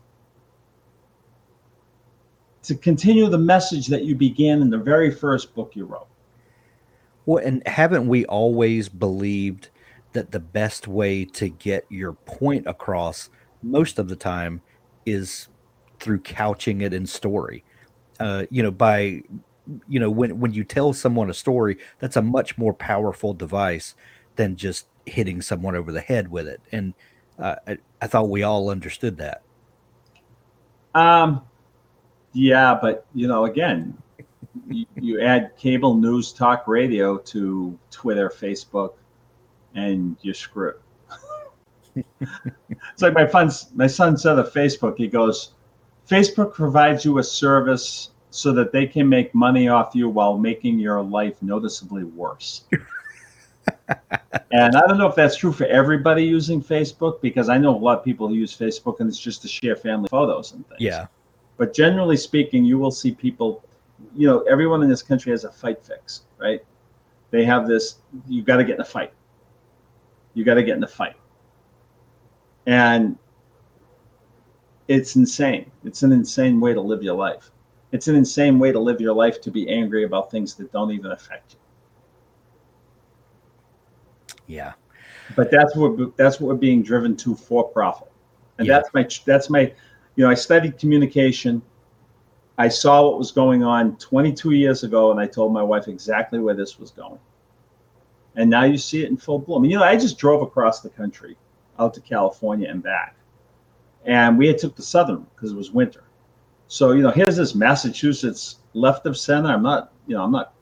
to 2.62 2.74
continue 2.74 3.28
the 3.28 3.38
message 3.38 3.86
that 3.88 4.04
you 4.04 4.14
began 4.14 4.62
in 4.62 4.70
the 4.70 4.78
very 4.78 5.10
first 5.10 5.54
book 5.54 5.76
you 5.76 5.84
wrote. 5.84 6.08
Well, 7.26 7.44
and 7.44 7.66
haven't 7.66 8.08
we 8.08 8.24
always 8.26 8.88
believed 8.88 9.68
that 10.14 10.30
the 10.32 10.40
best 10.40 10.88
way 10.88 11.24
to 11.24 11.48
get 11.48 11.84
your 11.90 12.14
point 12.14 12.66
across 12.66 13.30
most 13.62 13.98
of 13.98 14.08
the 14.08 14.16
time 14.16 14.62
is 15.06 15.48
through 16.00 16.20
couching 16.20 16.80
it 16.80 16.94
in 16.94 17.06
story? 17.06 17.64
Uh, 18.18 18.44
you 18.50 18.62
know, 18.62 18.70
by 18.70 19.22
you 19.88 19.98
know 19.98 20.10
when 20.10 20.38
when 20.40 20.52
you 20.52 20.64
tell 20.64 20.92
someone 20.92 21.30
a 21.30 21.34
story 21.34 21.78
that's 21.98 22.16
a 22.16 22.22
much 22.22 22.58
more 22.58 22.74
powerful 22.74 23.32
device 23.32 23.94
than 24.36 24.56
just 24.56 24.86
hitting 25.06 25.40
someone 25.40 25.74
over 25.74 25.92
the 25.92 26.00
head 26.00 26.30
with 26.30 26.46
it 26.46 26.60
and 26.72 26.94
uh, 27.38 27.56
I, 27.66 27.78
I 28.00 28.06
thought 28.06 28.28
we 28.28 28.42
all 28.42 28.68
understood 28.70 29.16
that 29.18 29.42
um 30.94 31.42
yeah 32.32 32.78
but 32.80 33.06
you 33.14 33.26
know 33.26 33.46
again 33.46 33.96
you, 34.68 34.86
you 34.96 35.20
add 35.20 35.56
cable 35.56 35.94
news 35.94 36.32
talk 36.32 36.68
radio 36.68 37.18
to 37.18 37.78
twitter 37.90 38.28
facebook 38.28 38.94
and 39.74 40.16
you're 40.22 40.34
screwed 40.34 40.74
it's 41.96 43.02
like 43.02 43.14
my 43.14 43.26
son's 43.28 43.70
my 43.74 43.86
son 43.86 44.16
said 44.16 44.38
of 44.38 44.52
facebook 44.52 44.96
he 44.96 45.06
goes 45.06 45.52
facebook 46.08 46.52
provides 46.52 47.04
you 47.04 47.18
a 47.18 47.22
service 47.22 48.10
so 48.34 48.52
that 48.52 48.72
they 48.72 48.84
can 48.84 49.08
make 49.08 49.32
money 49.32 49.68
off 49.68 49.94
you 49.94 50.08
while 50.08 50.36
making 50.36 50.76
your 50.76 51.00
life 51.00 51.40
noticeably 51.40 52.02
worse. 52.02 52.64
and 54.50 54.76
I 54.76 54.80
don't 54.88 54.98
know 54.98 55.06
if 55.06 55.14
that's 55.14 55.36
true 55.36 55.52
for 55.52 55.66
everybody 55.66 56.24
using 56.24 56.60
Facebook 56.60 57.20
because 57.20 57.48
I 57.48 57.58
know 57.58 57.76
a 57.76 57.78
lot 57.78 57.96
of 57.96 58.04
people 58.04 58.26
who 58.26 58.34
use 58.34 58.52
Facebook 58.56 58.98
and 58.98 59.08
it's 59.08 59.20
just 59.20 59.40
to 59.42 59.48
share 59.48 59.76
family 59.76 60.08
photos 60.08 60.52
and 60.52 60.66
things. 60.68 60.80
Yeah. 60.80 61.06
But 61.58 61.72
generally 61.72 62.16
speaking, 62.16 62.64
you 62.64 62.76
will 62.76 62.90
see 62.90 63.12
people, 63.12 63.62
you 64.16 64.26
know, 64.26 64.40
everyone 64.50 64.82
in 64.82 64.88
this 64.88 65.02
country 65.02 65.30
has 65.30 65.44
a 65.44 65.52
fight 65.52 65.86
fix, 65.86 66.22
right? 66.36 66.60
They 67.30 67.44
have 67.44 67.68
this, 67.68 67.98
you've 68.26 68.46
got 68.46 68.56
to 68.56 68.64
get 68.64 68.74
in 68.74 68.80
a 68.80 68.84
fight. 68.84 69.12
You 70.34 70.44
got 70.44 70.54
to 70.54 70.62
get 70.62 70.74
in 70.74 70.80
the 70.80 70.88
fight. 70.88 71.16
And 72.66 73.16
it's 74.88 75.16
insane. 75.16 75.70
It's 75.84 76.02
an 76.02 76.12
insane 76.12 76.60
way 76.60 76.74
to 76.74 76.80
live 76.80 77.02
your 77.02 77.14
life 77.14 77.50
it's 77.94 78.08
an 78.08 78.16
insane 78.16 78.58
way 78.58 78.72
to 78.72 78.80
live 78.80 79.00
your 79.00 79.14
life 79.14 79.40
to 79.40 79.52
be 79.52 79.68
angry 79.68 80.02
about 80.02 80.28
things 80.28 80.56
that 80.56 80.72
don't 80.72 80.90
even 80.90 81.12
affect 81.12 81.54
you. 84.48 84.56
Yeah. 84.56 84.72
But 85.36 85.48
that's 85.52 85.76
what 85.76 86.16
that's 86.16 86.40
what 86.40 86.48
we're 86.48 86.56
being 86.56 86.82
driven 86.82 87.16
to 87.18 87.36
for 87.36 87.68
profit. 87.68 88.10
And 88.58 88.66
yeah. 88.66 88.74
that's 88.74 88.92
my 88.94 89.08
that's 89.24 89.48
my 89.48 89.72
you 90.16 90.24
know, 90.24 90.28
I 90.28 90.34
studied 90.34 90.76
communication. 90.76 91.62
I 92.58 92.66
saw 92.68 93.08
what 93.08 93.16
was 93.16 93.30
going 93.30 93.62
on 93.62 93.96
22 93.98 94.50
years 94.50 94.82
ago 94.82 95.12
and 95.12 95.20
I 95.20 95.28
told 95.28 95.52
my 95.52 95.62
wife 95.62 95.86
exactly 95.86 96.40
where 96.40 96.54
this 96.54 96.80
was 96.80 96.90
going. 96.90 97.20
And 98.36 98.50
now 98.50 98.64
you 98.64 98.78
see 98.78 99.02
it 99.04 99.08
in 99.08 99.16
full 99.16 99.38
bloom. 99.38 99.64
You 99.64 99.78
know, 99.78 99.84
I 99.84 99.96
just 99.96 100.18
drove 100.18 100.42
across 100.42 100.80
the 100.80 100.90
country 100.90 101.36
out 101.78 101.94
to 101.94 102.00
California 102.00 102.68
and 102.68 102.82
back. 102.82 103.16
And 104.04 104.36
we 104.36 104.48
had 104.48 104.58
took 104.58 104.76
the 104.76 104.82
southern 104.82 105.26
because 105.34 105.52
it 105.52 105.56
was 105.56 105.70
winter 105.70 106.04
so, 106.68 106.92
you 106.92 107.02
know, 107.02 107.10
here's 107.10 107.36
this 107.36 107.54
Massachusetts 107.54 108.56
left 108.72 109.06
of 109.06 109.16
center. 109.16 109.48
I'm 109.48 109.62
not, 109.62 109.92
you 110.06 110.16
know, 110.16 110.24
I'm 110.24 110.32
not, 110.32 110.54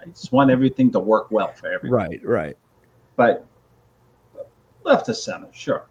I 0.00 0.06
just 0.06 0.32
want 0.32 0.50
everything 0.50 0.90
to 0.92 1.00
work 1.00 1.30
well 1.30 1.52
for 1.52 1.70
everybody. 1.70 2.18
Right, 2.18 2.26
right. 2.26 2.56
But 3.16 3.46
left 4.84 5.08
of 5.08 5.16
center, 5.16 5.48
sure. 5.52 5.86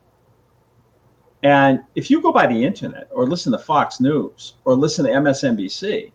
And 1.43 1.81
if 1.93 2.09
you 2.09 2.21
go 2.21 2.31
by 2.31 2.47
the 2.47 2.63
internet 2.65 3.07
or 3.11 3.27
listen 3.27 3.51
to 3.51 3.59
Fox 3.59 3.99
News 3.99 4.55
or 4.63 4.73
listen 4.73 5.05
to 5.05 5.11
MSNBC, 5.11 6.11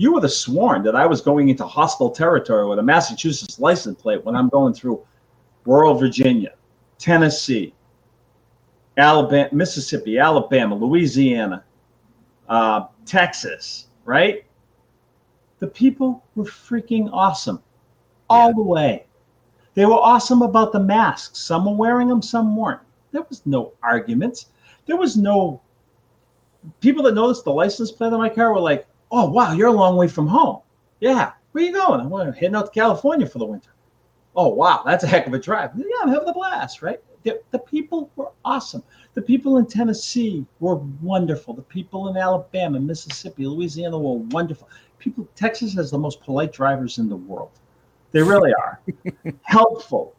you 0.00 0.14
would 0.14 0.22
have 0.22 0.32
sworn 0.32 0.82
that 0.82 0.96
I 0.96 1.04
was 1.04 1.20
going 1.20 1.50
into 1.50 1.66
hostile 1.66 2.10
territory 2.10 2.66
with 2.66 2.78
a 2.78 2.82
Massachusetts 2.82 3.60
license 3.60 4.00
plate 4.00 4.24
when 4.24 4.34
I'm 4.34 4.48
going 4.48 4.72
through 4.72 5.06
rural 5.66 5.94
Virginia, 5.94 6.54
Tennessee, 6.98 7.74
Alabama, 8.96 9.50
Mississippi, 9.52 10.18
Alabama, 10.18 10.74
Louisiana, 10.74 11.64
uh, 12.48 12.86
Texas, 13.04 13.88
right? 14.06 14.46
The 15.58 15.66
people 15.66 16.24
were 16.34 16.44
freaking 16.44 17.10
awesome 17.12 17.62
all 18.30 18.48
yeah. 18.48 18.54
the 18.56 18.62
way. 18.62 19.06
They 19.74 19.84
were 19.84 20.00
awesome 20.00 20.40
about 20.40 20.72
the 20.72 20.80
masks. 20.80 21.40
Some 21.40 21.66
were 21.66 21.76
wearing 21.76 22.08
them, 22.08 22.22
some 22.22 22.56
weren't. 22.56 22.80
There 23.12 23.26
was 23.28 23.44
no 23.44 23.74
arguments. 23.82 24.46
There 24.86 24.96
was 24.96 25.18
no 25.18 25.60
people 26.80 27.02
that 27.02 27.14
noticed 27.14 27.44
the 27.44 27.52
license 27.52 27.92
plate 27.92 28.14
on 28.14 28.18
my 28.18 28.30
car 28.30 28.54
were 28.54 28.60
like, 28.60 28.86
"Oh 29.10 29.30
wow, 29.30 29.52
you're 29.52 29.68
a 29.68 29.72
long 29.72 29.96
way 29.96 30.08
from 30.08 30.26
home." 30.26 30.60
Yeah, 31.00 31.32
where 31.52 31.64
you 31.64 31.72
going? 31.72 32.00
I'm 32.00 32.32
heading 32.32 32.54
out 32.54 32.66
to 32.66 32.72
California 32.72 33.26
for 33.26 33.38
the 33.38 33.46
winter. 33.46 33.70
Oh 34.36 34.48
wow, 34.48 34.82
that's 34.84 35.04
a 35.04 35.06
heck 35.06 35.26
of 35.26 35.34
a 35.34 35.38
drive. 35.38 35.70
Yeah, 35.76 35.84
I'm 36.02 36.08
having 36.08 36.28
a 36.28 36.32
blast, 36.32 36.82
right? 36.82 37.00
The, 37.22 37.40
the 37.50 37.58
people 37.58 38.10
were 38.16 38.30
awesome. 38.44 38.82
The 39.14 39.22
people 39.22 39.58
in 39.58 39.66
Tennessee 39.66 40.46
were 40.60 40.76
wonderful. 40.76 41.52
The 41.52 41.62
people 41.62 42.08
in 42.08 42.16
Alabama, 42.16 42.80
Mississippi, 42.80 43.46
Louisiana 43.46 43.98
were 43.98 44.18
wonderful. 44.18 44.68
People, 44.98 45.28
Texas 45.34 45.74
has 45.74 45.90
the 45.90 45.98
most 45.98 46.22
polite 46.22 46.52
drivers 46.52 46.98
in 46.98 47.08
the 47.08 47.16
world. 47.16 47.50
They 48.12 48.22
really 48.22 48.52
are. 48.54 48.80
Helpful. 49.42 50.14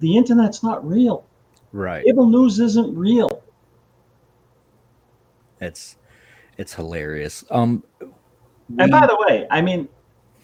The 0.00 0.16
internet's 0.16 0.62
not 0.62 0.86
real. 0.86 1.24
Right. 1.72 2.04
Cable 2.04 2.26
news 2.26 2.58
isn't 2.58 2.96
real. 2.96 3.42
It's 5.60 5.96
it's 6.58 6.74
hilarious. 6.74 7.44
Um 7.50 7.84
and 8.78 8.90
by 8.90 9.06
the 9.06 9.16
way, 9.28 9.46
I 9.50 9.60
mean, 9.62 9.88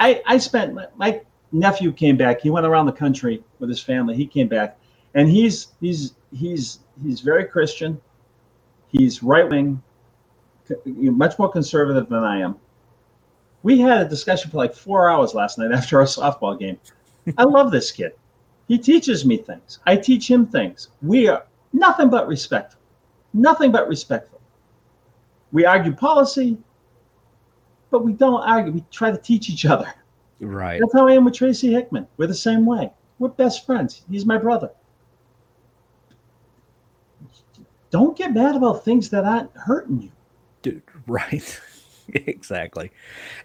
I 0.01 0.23
I 0.27 0.39
spent 0.39 0.75
my 0.97 1.21
nephew 1.53 1.93
came 1.93 2.17
back. 2.17 2.41
He 2.41 2.51
went 2.51 2.67
around 2.67 2.87
the 2.87 2.93
country 2.93 3.43
with 3.59 3.69
his 3.69 3.83
family. 3.83 4.15
He 4.17 4.27
came 4.27 4.49
back, 4.49 4.79
and 5.15 5.29
he's 5.29 5.69
he's 5.81 6.15
he's 6.33 6.81
he's 7.03 7.21
very 7.21 7.45
Christian. 7.45 8.01
He's 8.89 9.23
right 9.23 9.49
wing, 9.49 9.83
much 10.87 11.39
more 11.39 11.51
conservative 11.51 12.09
than 12.09 12.25
I 12.25 12.41
am. 12.41 12.57
We 13.63 13.81
had 13.81 14.07
a 14.07 14.09
discussion 14.09 14.51
for 14.51 14.57
like 14.59 14.75
four 14.75 15.11
hours 15.11 15.35
last 15.35 15.59
night 15.59 15.73
after 15.75 15.99
our 15.99 16.07
softball 16.07 16.59
game. 16.59 16.79
I 17.37 17.45
love 17.45 17.71
this 17.71 17.93
kid. 17.93 18.13
He 18.69 18.79
teaches 18.79 19.25
me 19.25 19.39
things. 19.39 19.81
I 19.87 19.97
teach 19.97 20.31
him 20.31 20.47
things. 20.47 20.89
We 21.03 21.29
are 21.29 21.47
nothing 21.73 22.11
but 22.11 22.29
respectful. 22.29 22.81
Nothing 23.33 23.73
but 23.73 23.89
respectful. 23.89 24.38
We 25.53 25.65
argue 25.65 25.93
policy, 25.93 26.59
but 27.91 28.05
we 28.05 28.13
don't 28.13 28.43
argue. 28.43 28.73
We 28.73 28.85
try 28.91 29.11
to 29.11 29.17
teach 29.17 29.49
each 29.49 29.65
other. 29.65 29.93
Right. 30.41 30.81
That's 30.81 30.93
how 30.93 31.09
I 31.09 31.13
am 31.13 31.25
with 31.25 31.35
Tracy 31.35 31.73
Hickman. 31.73 32.07
We're 32.17 32.27
the 32.27 32.35
same 32.35 32.67
way. 32.67 32.93
We're 33.19 33.29
best 33.29 33.67
friends. 33.67 34.03
He's 34.11 34.25
my 34.25 34.39
brother. 34.39 34.71
Don't 37.91 38.17
get 38.17 38.35
mad 38.35 38.55
about 38.55 38.85
things 38.85 39.09
that 39.11 39.25
aren't 39.25 39.51
hurting 39.57 40.03
you. 40.03 40.13
Dude, 40.63 40.83
right. 41.07 41.61
exactly. 42.13 42.93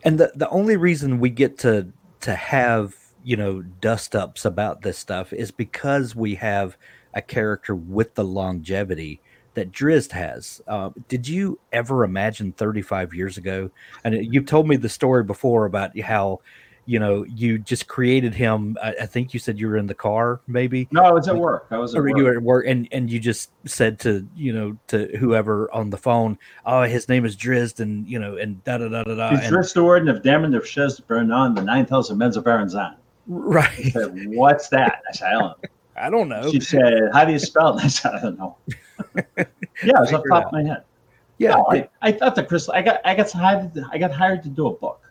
And 0.04 0.20
the, 0.20 0.32
the 0.36 0.50
only 0.50 0.78
reason 0.78 1.20
we 1.20 1.30
get 1.30 1.58
to 1.60 1.88
to 2.22 2.36
have 2.36 2.96
you 3.24 3.38
know, 3.38 3.62
dust 3.62 4.16
ups 4.16 4.46
about 4.46 4.82
this 4.82 4.98
stuff 4.98 5.34
is 5.34 5.50
because 5.50 6.16
we 6.16 6.36
have 6.36 6.78
a 7.14 7.22
character 7.22 7.74
with 7.74 8.14
the 8.16 8.24
longevity 8.24 9.22
that 9.54 9.72
Drizzt 9.72 10.12
has. 10.12 10.62
Uh, 10.68 10.90
did 11.08 11.28
you 11.28 11.60
ever 11.72 12.04
imagine 12.04 12.52
35 12.54 13.14
years 13.14 13.38
ago? 13.38 13.70
And 14.04 14.34
you've 14.34 14.46
told 14.46 14.68
me 14.68 14.76
the 14.76 14.90
story 14.90 15.24
before 15.24 15.66
about 15.66 15.98
how, 16.00 16.40
you 16.86 17.00
know, 17.00 17.24
you 17.24 17.60
just 17.60 17.88
created 17.88 18.34
him. 18.34 18.78
I, 18.82 18.94
I 19.02 19.06
think 19.06 19.34
you 19.34 19.40
said 19.40 19.58
you 19.60 19.68
were 19.68 19.78
in 19.78 19.88
the 19.88 19.94
car, 19.94 20.42
maybe. 20.48 20.88
No, 20.92 21.04
I 21.04 21.12
was 21.12 21.28
at 21.28 21.36
work. 21.38 21.68
I 21.72 21.78
was 21.78 21.94
at 21.96 22.00
or 22.00 22.04
work. 22.04 22.18
you 22.18 22.24
were 22.26 22.34
at 22.36 22.42
work, 22.44 22.66
and 22.68 22.90
and 22.92 23.10
you 23.10 23.20
just 23.22 23.52
said 23.66 24.00
to 24.02 24.28
you 24.36 24.52
know 24.52 24.78
to 24.88 25.16
whoever 25.18 25.74
on 25.74 25.92
the 25.92 25.98
phone, 25.98 26.38
oh, 26.66 26.82
his 26.84 27.08
name 27.08 27.24
is 27.26 27.38
Drizzt, 27.38 27.80
and 27.80 28.06
you 28.06 28.20
know, 28.20 28.36
and 28.36 28.62
da 28.66 28.80
da 28.80 28.90
da 28.90 29.04
da 29.04 29.16
da. 29.16 29.30
Drizzt 29.32 29.76
Do'Urden 29.76 30.10
of 30.14 30.24
Daermon 30.24 30.52
N'a'shezbaernon, 30.52 31.56
the 31.56 31.62
9,000 31.62 32.18
Men's 32.18 32.36
of. 32.36 32.46
I 32.46 32.96
Right. 33.28 33.94
said, 33.94 34.12
What's 34.36 34.68
that? 34.70 35.02
I 35.10 35.16
said, 35.16 35.28
I 35.30 35.32
don't 35.32 35.42
know. 35.64 35.70
I 35.96 36.10
don't 36.10 36.30
know. 36.30 36.52
She 36.52 36.60
said, 36.60 37.10
How 37.14 37.26
do 37.26 37.32
you 37.32 37.40
spell 37.40 37.74
this?" 37.74 38.06
I 38.06 38.22
don't 38.22 38.38
know. 38.38 38.58
yeah, 39.16 39.46
it 39.84 40.00
was 40.00 40.14
off 40.14 40.24
the 40.24 40.30
top 40.30 40.46
of 40.48 40.52
my 40.52 40.64
head. 40.64 40.84
Yeah. 41.38 41.52
No, 41.52 41.68
I, 41.70 41.90
I 42.02 42.12
thought 42.12 42.36
the 42.36 42.44
crystal. 42.44 42.74
I 42.74 42.82
got 42.82 43.02
I 43.06 43.16
got 43.16 43.32
hired. 43.32 43.72
I 43.92 43.98
got 43.98 44.12
hired 44.12 44.44
to 44.44 44.50
do 44.50 44.68
a 44.68 44.74
book, 44.74 45.02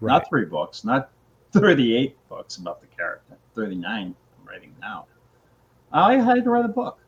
right. 0.00 0.14
not 0.14 0.28
three 0.28 0.44
books, 0.44 0.84
not 0.84 1.10
thirty-eight 1.52 2.16
books 2.28 2.56
about 2.56 2.80
the 2.80 2.86
character. 2.88 3.36
Thirty-nine 3.54 4.14
I'm 4.40 4.48
writing 4.48 4.74
now. 4.80 5.06
I 5.92 6.18
hired 6.18 6.44
to 6.44 6.50
write 6.50 6.64
a 6.64 6.68
book, 6.68 6.98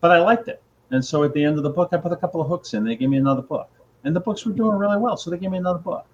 but 0.00 0.10
I 0.10 0.18
liked 0.18 0.48
it, 0.48 0.62
and 0.90 1.04
so 1.04 1.22
at 1.22 1.32
the 1.34 1.44
end 1.44 1.58
of 1.58 1.62
the 1.62 1.70
book, 1.70 1.90
I 1.92 1.98
put 1.98 2.12
a 2.12 2.16
couple 2.16 2.40
of 2.40 2.48
hooks 2.48 2.74
in. 2.74 2.84
They 2.84 2.96
gave 2.96 3.10
me 3.10 3.18
another 3.18 3.42
book, 3.42 3.70
and 4.02 4.16
the 4.16 4.20
books 4.20 4.44
were 4.44 4.52
doing 4.52 4.76
really 4.76 4.98
well, 4.98 5.16
so 5.16 5.30
they 5.30 5.38
gave 5.38 5.50
me 5.50 5.58
another 5.58 5.78
book. 5.78 6.06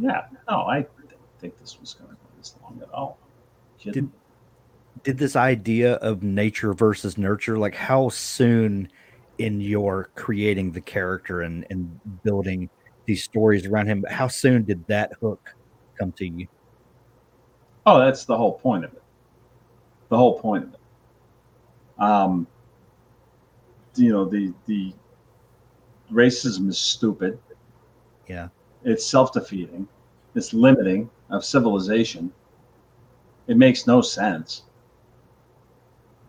Yeah, 0.00 0.26
no, 0.48 0.62
I 0.62 0.78
didn't 0.78 1.20
think 1.40 1.58
this 1.60 1.78
was 1.80 1.94
going 1.94 2.10
to 2.10 2.16
go 2.16 2.28
this 2.38 2.54
long 2.62 2.80
at 2.82 2.90
all. 2.92 3.18
Kidding? 3.78 4.12
Did 5.02 5.18
this 5.18 5.36
idea 5.36 5.94
of 5.94 6.22
nature 6.22 6.72
versus 6.74 7.18
nurture 7.18 7.58
like 7.58 7.74
how 7.74 8.08
soon 8.08 8.88
in 9.38 9.60
your 9.60 10.10
creating 10.14 10.72
the 10.72 10.80
character 10.80 11.42
and 11.42 11.66
and 11.70 12.00
building 12.22 12.68
these 13.06 13.22
stories 13.22 13.66
around 13.66 13.86
him 13.86 14.04
how 14.08 14.26
soon 14.26 14.64
did 14.64 14.84
that 14.86 15.12
hook 15.20 15.54
come 15.98 16.12
to 16.12 16.26
you 16.26 16.46
Oh, 17.86 18.00
that's 18.00 18.24
the 18.24 18.36
whole 18.36 18.54
point 18.58 18.84
of 18.84 18.92
it. 18.92 19.02
The 20.08 20.16
whole 20.16 20.40
point 20.40 20.64
of 20.64 20.74
it. 20.74 22.02
Um, 22.02 22.46
you 23.94 24.12
know, 24.12 24.24
the 24.24 24.52
the 24.66 24.92
racism 26.12 26.68
is 26.68 26.78
stupid. 26.78 27.38
yeah 28.28 28.48
It's 28.82 29.06
self-defeating. 29.06 29.88
It's 30.34 30.52
limiting 30.52 31.08
of 31.30 31.44
civilization. 31.44 32.32
It 33.46 33.56
makes 33.56 33.86
no 33.86 34.00
sense. 34.02 34.64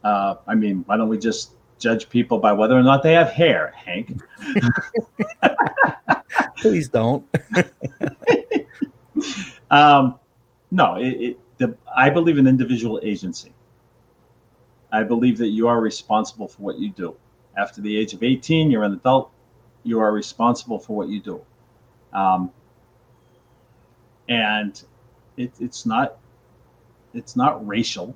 Uh, 0.03 0.35
I 0.47 0.55
mean, 0.55 0.83
why 0.85 0.97
don't 0.97 1.09
we 1.09 1.17
just 1.17 1.51
judge 1.79 2.09
people 2.09 2.39
by 2.39 2.53
whether 2.53 2.77
or 2.77 2.83
not 2.83 3.03
they 3.03 3.13
have 3.13 3.29
hair, 3.29 3.73
Hank? 3.75 4.19
please 6.57 6.89
don't 6.89 7.25
Um, 9.69 10.19
no, 10.71 10.95
it, 10.95 11.07
it, 11.07 11.39
the, 11.57 11.77
I 11.95 12.09
believe 12.09 12.37
in 12.37 12.47
individual 12.47 12.99
agency. 13.03 13.53
I 14.91 15.03
believe 15.03 15.37
that 15.39 15.49
you 15.49 15.67
are 15.67 15.81
responsible 15.81 16.47
for 16.47 16.61
what 16.61 16.79
you 16.79 16.91
do. 16.91 17.15
After 17.57 17.81
the 17.81 17.97
age 17.97 18.13
of 18.13 18.23
18, 18.23 18.71
you're 18.71 18.83
an 18.83 18.93
adult. 18.93 19.31
You 19.83 19.99
are 19.99 20.11
responsible 20.11 20.79
for 20.79 20.95
what 20.95 21.09
you 21.09 21.19
do. 21.19 21.41
Um, 22.13 22.51
and 24.29 24.81
it, 25.35 25.51
it's 25.59 25.85
not 25.85 26.17
it's 27.13 27.35
not 27.35 27.65
racial. 27.65 28.15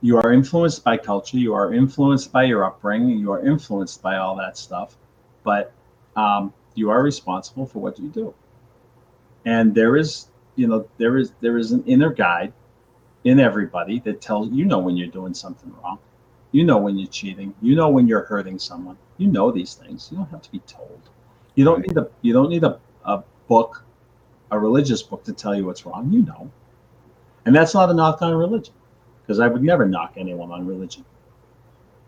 You 0.00 0.18
are 0.18 0.32
influenced 0.32 0.84
by 0.84 0.96
culture. 0.96 1.38
You 1.38 1.54
are 1.54 1.74
influenced 1.74 2.32
by 2.32 2.44
your 2.44 2.64
upbringing. 2.64 3.18
You 3.18 3.32
are 3.32 3.44
influenced 3.44 4.02
by 4.02 4.16
all 4.18 4.36
that 4.36 4.56
stuff. 4.56 4.96
But 5.42 5.72
um, 6.16 6.52
you 6.74 6.90
are 6.90 7.02
responsible 7.02 7.66
for 7.66 7.80
what 7.80 7.98
you 7.98 8.08
do. 8.08 8.34
And 9.44 9.74
there 9.74 9.96
is 9.96 10.28
you 10.58 10.66
know 10.66 10.86
there 10.98 11.16
is 11.16 11.32
there 11.40 11.56
is 11.56 11.72
an 11.72 11.84
inner 11.84 12.12
guide 12.12 12.52
in 13.24 13.38
everybody 13.38 14.00
that 14.00 14.20
tells 14.20 14.50
you 14.50 14.64
know 14.64 14.78
when 14.78 14.96
you're 14.96 15.08
doing 15.08 15.32
something 15.32 15.72
wrong 15.82 15.98
you 16.52 16.64
know 16.64 16.78
when 16.78 16.98
you're 16.98 17.08
cheating 17.08 17.54
you 17.62 17.76
know 17.76 17.88
when 17.88 18.08
you're 18.08 18.24
hurting 18.24 18.58
someone 18.58 18.96
you 19.18 19.28
know 19.28 19.50
these 19.52 19.74
things 19.74 20.08
you 20.10 20.16
don't 20.16 20.30
have 20.30 20.42
to 20.42 20.50
be 20.50 20.58
told 20.60 21.00
you 21.54 21.64
don't 21.64 21.86
need 21.86 21.96
a 21.96 22.08
you 22.22 22.32
don't 22.32 22.50
need 22.50 22.64
a, 22.64 22.80
a 23.04 23.22
book 23.46 23.84
a 24.50 24.58
religious 24.58 25.02
book 25.02 25.22
to 25.24 25.32
tell 25.32 25.54
you 25.54 25.64
what's 25.64 25.86
wrong 25.86 26.12
you 26.12 26.22
know 26.22 26.50
and 27.46 27.54
that's 27.54 27.74
not 27.74 27.90
a 27.90 27.94
knock 27.94 28.20
on 28.22 28.34
religion 28.34 28.74
because 29.28 29.40
i 29.40 29.46
would 29.46 29.62
never 29.62 29.86
knock 29.86 30.14
anyone 30.16 30.50
on 30.50 30.66
religion. 30.66 31.04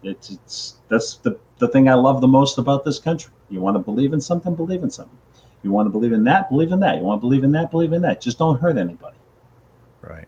It's, 0.03 0.31
it's 0.31 0.77
that's 0.89 1.17
the, 1.17 1.39
the 1.59 1.69
thing 1.69 1.89
i 1.89 1.95
love 1.95 2.23
the 2.23 2.29
most 2.29 2.57
about 2.57 2.85
this 2.85 2.99
country. 2.99 3.33
You 3.51 3.61
want 3.61 3.75
to 3.75 3.81
believe 3.81 4.15
in 4.15 4.21
something 4.21 4.55
believe 4.55 4.83
in 4.83 4.91
something. 4.91 5.19
You 5.63 5.71
want 5.71 5.87
to 5.87 5.91
believe 5.91 6.13
in 6.13 6.25
that, 6.25 6.49
believe 6.49 6.73
in 6.73 6.81
that. 6.81 6.97
You 6.97 7.03
want 7.03 7.19
to 7.19 7.21
believe 7.21 7.45
in 7.45 7.53
that, 7.53 7.71
believe 7.71 7.93
in 7.93 8.01
that. 8.03 8.23
Just 8.23 8.39
don't 8.39 8.59
hurt 8.59 8.79
anybody. 8.79 9.19
right. 10.01 10.27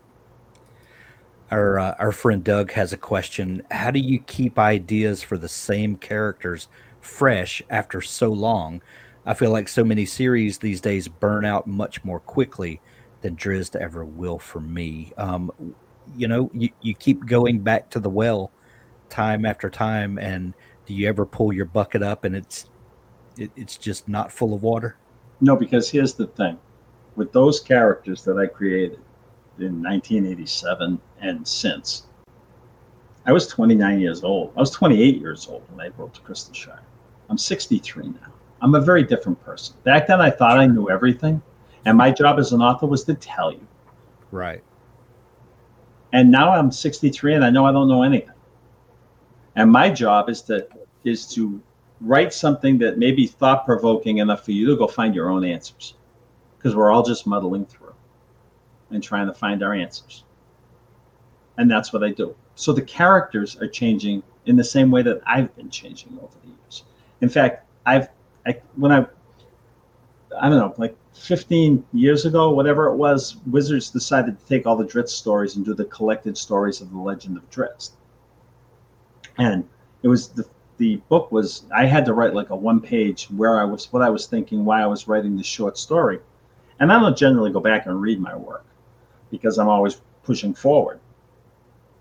Our 1.49 1.79
uh, 1.79 1.95
our 1.97 2.11
friend 2.11 2.43
doug 2.43 2.71
has 2.73 2.93
a 2.93 2.97
question. 2.97 3.63
How 3.71 3.89
do 3.89 3.99
you 3.99 4.19
keep 4.19 4.59
ideas 4.59 5.23
for 5.23 5.37
the 5.37 5.49
same 5.49 5.95
characters 5.95 6.67
fresh 7.01 7.63
after 7.69 7.99
so 8.01 8.31
long? 8.31 8.83
I 9.25 9.33
feel 9.33 9.51
like 9.51 9.67
so 9.69 9.83
many 9.83 10.05
series 10.05 10.59
these 10.59 10.81
days 10.81 11.07
burn 11.07 11.45
out 11.45 11.65
much 11.65 12.03
more 12.03 12.19
quickly 12.19 12.81
than 13.21 13.35
drizzt 13.35 13.75
ever 13.75 14.03
will 14.05 14.37
for 14.37 14.59
me. 14.59 15.13
Um, 15.17 15.75
you 16.15 16.27
know 16.27 16.49
you, 16.53 16.69
you 16.81 16.93
keep 16.93 17.25
going 17.25 17.59
back 17.59 17.89
to 17.89 17.99
the 17.99 18.09
well 18.09 18.51
time 19.09 19.45
after 19.45 19.69
time 19.69 20.17
and 20.17 20.53
do 20.85 20.93
you 20.93 21.07
ever 21.07 21.25
pull 21.25 21.53
your 21.53 21.65
bucket 21.65 22.01
up 22.01 22.23
and 22.25 22.35
it's 22.35 22.69
it, 23.37 23.51
it's 23.55 23.77
just 23.77 24.07
not 24.07 24.31
full 24.31 24.53
of 24.53 24.61
water 24.61 24.95
No, 25.41 25.55
because 25.55 25.89
here's 25.89 26.13
the 26.13 26.27
thing 26.27 26.57
with 27.15 27.31
those 27.31 27.59
characters 27.59 28.23
that 28.23 28.37
I 28.37 28.47
created 28.47 28.99
in 29.59 29.81
1987 29.83 30.99
and 31.21 31.47
since, 31.47 32.07
I 33.25 33.31
was 33.31 33.47
29 33.47 33.99
years 33.99 34.23
old. 34.23 34.51
I 34.57 34.59
was 34.59 34.71
28 34.71 35.19
years 35.19 35.47
old 35.47 35.63
when 35.69 35.85
I 35.85 35.91
wrote 35.97 36.13
The 36.13 36.19
Crystal 36.21 36.53
Shard. 36.53 36.79
I'm 37.29 37.37
63 37.37 38.07
now. 38.07 38.33
I'm 38.61 38.75
a 38.75 38.81
very 38.81 39.03
different 39.03 39.41
person. 39.43 39.75
Back 39.83 40.07
then, 40.07 40.21
I 40.21 40.29
thought 40.29 40.57
I 40.57 40.65
knew 40.65 40.89
everything, 40.89 41.41
and 41.85 41.97
my 41.97 42.11
job 42.11 42.39
as 42.39 42.51
an 42.51 42.61
author 42.61 42.85
was 42.85 43.03
to 43.05 43.13
tell 43.13 43.51
you. 43.51 43.65
right 44.31 44.63
and 46.13 46.31
now 46.31 46.51
I'm 46.51 46.71
63 46.71 47.33
and 47.33 47.43
I 47.43 47.49
know 47.49 47.65
I 47.65 47.71
don't 47.71 47.87
know 47.87 48.03
anything. 48.03 48.29
And 49.55 49.69
my 49.69 49.89
job 49.89 50.29
is 50.29 50.41
to 50.43 50.67
is 51.03 51.27
to 51.33 51.61
write 51.99 52.33
something 52.33 52.77
that 52.77 52.97
may 52.97 53.11
be 53.11 53.27
thought 53.27 53.65
provoking 53.65 54.19
enough 54.19 54.45
for 54.45 54.51
you 54.51 54.67
to 54.67 54.77
go 54.77 54.87
find 54.87 55.13
your 55.13 55.29
own 55.29 55.43
answers, 55.43 55.95
because 56.57 56.75
we're 56.75 56.91
all 56.91 57.03
just 57.03 57.27
muddling 57.27 57.65
through 57.65 57.93
and 58.91 59.03
trying 59.03 59.27
to 59.27 59.33
find 59.33 59.63
our 59.63 59.73
answers. 59.73 60.23
And 61.57 61.69
that's 61.69 61.91
what 61.91 62.03
I 62.03 62.11
do. 62.11 62.35
So 62.55 62.71
the 62.71 62.81
characters 62.81 63.57
are 63.57 63.67
changing 63.67 64.23
in 64.45 64.55
the 64.55 64.63
same 64.63 64.91
way 64.91 65.01
that 65.01 65.21
I've 65.25 65.53
been 65.55 65.69
changing 65.69 66.17
over 66.21 66.33
the 66.43 66.49
years. 66.49 66.83
In 67.21 67.29
fact, 67.29 67.65
I've 67.85 68.09
I, 68.45 68.59
when 68.75 68.91
I 68.91 69.05
I 70.39 70.49
don't 70.49 70.57
know, 70.57 70.73
like 70.77 70.95
15 71.13 71.85
years 71.93 72.25
ago, 72.25 72.49
whatever 72.51 72.87
it 72.87 72.95
was, 72.95 73.37
Wizards 73.45 73.89
decided 73.89 74.39
to 74.39 74.45
take 74.45 74.65
all 74.65 74.75
the 74.75 74.85
Drizzt 74.85 75.09
stories 75.09 75.55
and 75.55 75.65
do 75.65 75.73
the 75.73 75.85
collected 75.85 76.37
stories 76.37 76.81
of 76.81 76.91
the 76.91 76.97
Legend 76.97 77.37
of 77.37 77.49
Drizzt. 77.49 77.91
And 79.37 79.67
it 80.01 80.07
was 80.07 80.29
the 80.29 80.45
the 80.77 80.95
book 81.07 81.31
was 81.31 81.65
I 81.73 81.85
had 81.85 82.05
to 82.05 82.13
write 82.13 82.33
like 82.33 82.49
a 82.49 82.55
one 82.55 82.81
page 82.81 83.25
where 83.25 83.59
I 83.59 83.63
was 83.63 83.91
what 83.93 84.01
I 84.01 84.09
was 84.09 84.25
thinking, 84.25 84.65
why 84.65 84.81
I 84.81 84.87
was 84.87 85.07
writing 85.07 85.37
the 85.37 85.43
short 85.43 85.77
story. 85.77 86.19
And 86.79 86.91
I 86.91 86.99
don't 86.99 87.17
generally 87.17 87.51
go 87.51 87.59
back 87.59 87.85
and 87.85 88.01
read 88.01 88.19
my 88.19 88.35
work 88.35 88.65
because 89.29 89.57
I'm 89.57 89.69
always 89.69 90.01
pushing 90.23 90.53
forward. 90.53 90.99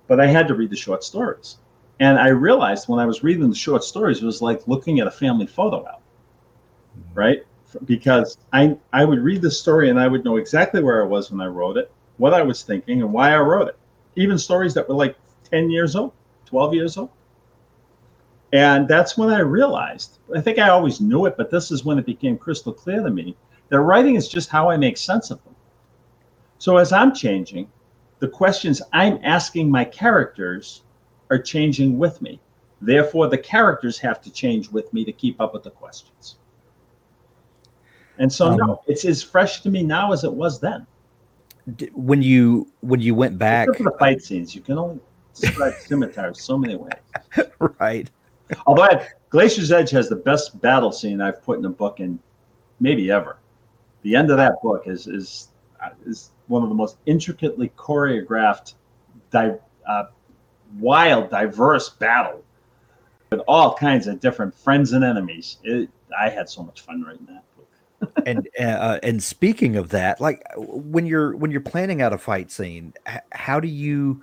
But 0.08 0.20
I 0.20 0.26
had 0.26 0.48
to 0.48 0.54
read 0.54 0.70
the 0.70 0.76
short 0.76 1.04
stories. 1.04 1.58
And 2.00 2.18
I 2.18 2.28
realized 2.28 2.88
when 2.88 2.98
I 2.98 3.06
was 3.06 3.22
reading 3.22 3.48
the 3.48 3.54
short 3.54 3.84
stories, 3.84 4.22
it 4.22 4.26
was 4.26 4.42
like 4.42 4.66
looking 4.66 4.98
at 4.98 5.06
a 5.06 5.10
family 5.10 5.46
photo 5.46 5.86
album, 5.86 6.02
mm-hmm. 6.98 7.18
right? 7.18 7.42
Because 7.84 8.38
I 8.52 8.76
I 8.92 9.04
would 9.04 9.20
read 9.20 9.42
the 9.42 9.50
story 9.50 9.90
and 9.90 9.98
I 9.98 10.08
would 10.08 10.24
know 10.24 10.36
exactly 10.36 10.82
where 10.82 11.02
I 11.02 11.06
was 11.06 11.30
when 11.30 11.40
I 11.40 11.46
wrote 11.46 11.76
it, 11.76 11.90
what 12.16 12.34
I 12.34 12.42
was 12.42 12.62
thinking, 12.62 13.02
and 13.02 13.12
why 13.12 13.32
I 13.32 13.38
wrote 13.38 13.68
it. 13.68 13.78
Even 14.16 14.38
stories 14.38 14.74
that 14.74 14.88
were 14.88 14.94
like 14.94 15.16
10 15.50 15.70
years 15.70 15.96
old, 15.96 16.12
12 16.46 16.74
years 16.74 16.96
old. 16.96 17.10
And 18.52 18.86
that's 18.86 19.16
when 19.16 19.30
I 19.30 19.40
realized, 19.40 20.18
I 20.36 20.40
think 20.40 20.58
I 20.58 20.68
always 20.68 21.00
knew 21.00 21.24
it, 21.24 21.36
but 21.38 21.50
this 21.50 21.70
is 21.70 21.84
when 21.84 21.98
it 21.98 22.04
became 22.04 22.36
crystal 22.36 22.72
clear 22.72 23.02
to 23.02 23.10
me 23.10 23.34
that 23.70 23.80
writing 23.80 24.16
is 24.16 24.28
just 24.28 24.50
how 24.50 24.68
I 24.68 24.76
make 24.76 24.98
sense 24.98 25.30
of 25.30 25.42
them. 25.44 25.54
So 26.58 26.76
as 26.76 26.92
I'm 26.92 27.14
changing, 27.14 27.70
the 28.18 28.28
questions 28.28 28.82
I'm 28.92 29.18
asking 29.22 29.70
my 29.70 29.84
characters 29.84 30.82
are 31.30 31.38
changing 31.38 31.98
with 31.98 32.20
me. 32.20 32.38
Therefore, 32.82 33.28
the 33.28 33.38
characters 33.38 33.98
have 34.00 34.20
to 34.22 34.30
change 34.30 34.68
with 34.70 34.92
me 34.92 35.04
to 35.04 35.12
keep 35.12 35.40
up 35.40 35.54
with 35.54 35.62
the 35.62 35.70
questions. 35.70 36.36
And 38.18 38.32
so, 38.32 38.48
Um, 38.48 38.56
no, 38.56 38.82
it's 38.86 39.04
as 39.04 39.22
fresh 39.22 39.60
to 39.62 39.70
me 39.70 39.82
now 39.82 40.12
as 40.12 40.24
it 40.24 40.32
was 40.32 40.60
then. 40.60 40.86
when 41.94 42.20
you 42.22 42.66
when 42.80 43.00
you 43.00 43.14
went 43.14 43.38
back 43.38 43.68
for 43.76 43.84
the 43.84 43.92
fight 43.98 44.20
scenes, 44.22 44.54
you 44.54 44.60
can 44.60 44.78
only 44.78 45.00
describe 45.38 45.74
scimitars 45.80 46.42
so 46.42 46.58
many 46.58 46.76
ways. 46.76 46.92
right. 47.78 48.10
Although 48.66 48.82
I, 48.82 49.06
Glacier's 49.30 49.70
Edge 49.72 49.90
has 49.90 50.08
the 50.08 50.16
best 50.16 50.60
battle 50.60 50.92
scene 50.92 51.20
I've 51.20 51.42
put 51.42 51.58
in 51.58 51.64
a 51.64 51.70
book 51.70 52.00
in 52.00 52.18
maybe 52.80 53.10
ever. 53.10 53.38
The 54.02 54.16
end 54.16 54.30
of 54.30 54.36
that 54.38 54.60
book 54.62 54.84
is 54.86 55.06
is 55.06 55.48
uh, 55.80 55.90
is 56.04 56.30
one 56.48 56.62
of 56.62 56.68
the 56.68 56.74
most 56.74 56.96
intricately 57.06 57.70
choreographed, 57.76 58.74
di- 59.30 59.56
uh, 59.86 60.04
wild, 60.78 61.30
diverse 61.30 61.88
battle 61.90 62.42
with 63.30 63.40
all 63.48 63.74
kinds 63.74 64.06
of 64.08 64.20
different 64.20 64.54
friends 64.54 64.92
and 64.92 65.04
enemies. 65.04 65.58
It, 65.62 65.88
I 66.18 66.28
had 66.28 66.48
so 66.50 66.62
much 66.62 66.82
fun 66.82 67.02
writing 67.02 67.26
that. 67.30 67.44
And 68.26 68.48
uh, 68.60 68.98
and 69.02 69.22
speaking 69.22 69.76
of 69.76 69.90
that, 69.90 70.20
like 70.20 70.42
when 70.56 71.06
you're 71.06 71.36
when 71.36 71.50
you're 71.50 71.60
planning 71.60 72.02
out 72.02 72.12
a 72.12 72.18
fight 72.18 72.50
scene, 72.50 72.92
how 73.32 73.60
do 73.60 73.68
you 73.68 74.22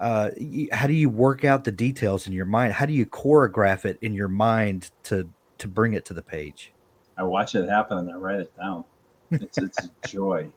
uh, 0.00 0.30
how 0.72 0.86
do 0.86 0.92
you 0.92 1.08
work 1.08 1.44
out 1.44 1.64
the 1.64 1.72
details 1.72 2.26
in 2.26 2.32
your 2.32 2.46
mind? 2.46 2.72
How 2.72 2.86
do 2.86 2.92
you 2.92 3.06
choreograph 3.06 3.84
it 3.84 3.98
in 4.02 4.14
your 4.14 4.28
mind 4.28 4.90
to 5.04 5.28
to 5.58 5.68
bring 5.68 5.94
it 5.94 6.04
to 6.06 6.14
the 6.14 6.22
page? 6.22 6.72
I 7.16 7.22
watch 7.22 7.54
it 7.54 7.68
happen 7.68 7.98
and 7.98 8.10
I 8.10 8.14
write 8.14 8.40
it 8.40 8.56
down. 8.56 8.84
It's 9.30 9.58
it's 9.58 9.84
a 9.84 10.08
joy. 10.08 10.48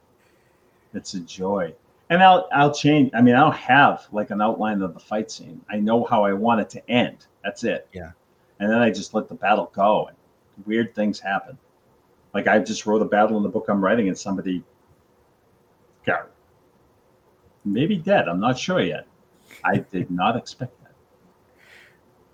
It's 0.94 1.14
a 1.14 1.20
joy. 1.22 1.74
And 2.10 2.24
I'll 2.24 2.48
I'll 2.52 2.74
change. 2.74 3.12
I 3.14 3.22
mean, 3.22 3.36
I 3.36 3.42
don't 3.42 3.56
have 3.56 4.08
like 4.12 4.32
an 4.32 4.42
outline 4.42 4.82
of 4.82 4.94
the 4.94 5.00
fight 5.00 5.30
scene. 5.30 5.62
I 5.70 5.78
know 5.78 6.04
how 6.04 6.24
I 6.24 6.34
want 6.34 6.62
it 6.62 6.70
to 6.72 6.90
end. 6.90 7.26
That's 7.44 7.64
it. 7.64 7.88
Yeah. 7.94 8.12
And 8.60 8.72
then 8.72 8.80
I 8.80 8.90
just 8.90 9.14
let 9.14 9.28
the 9.28 9.36
battle 9.36 9.72
go, 9.74 10.08
and 10.08 10.18
weird 10.66 10.96
things 10.96 11.20
happen. 11.20 11.58
Like 12.38 12.46
I 12.46 12.60
just 12.60 12.86
wrote 12.86 13.02
a 13.02 13.06
battle 13.06 13.36
in 13.38 13.42
the 13.42 13.50
book 13.50 13.66
I'm 13.68 13.84
writing, 13.84 14.10
and 14.10 14.16
somebody 14.16 14.62
got 16.06 16.30
maybe 17.66 17.98
dead. 17.98 18.28
I'm 18.28 18.40
not 18.40 18.60
sure 18.60 18.80
yet. 18.80 19.08
I 19.66 19.78
did 19.78 20.12
not 20.12 20.38
expect 20.38 20.72
that. 20.84 20.92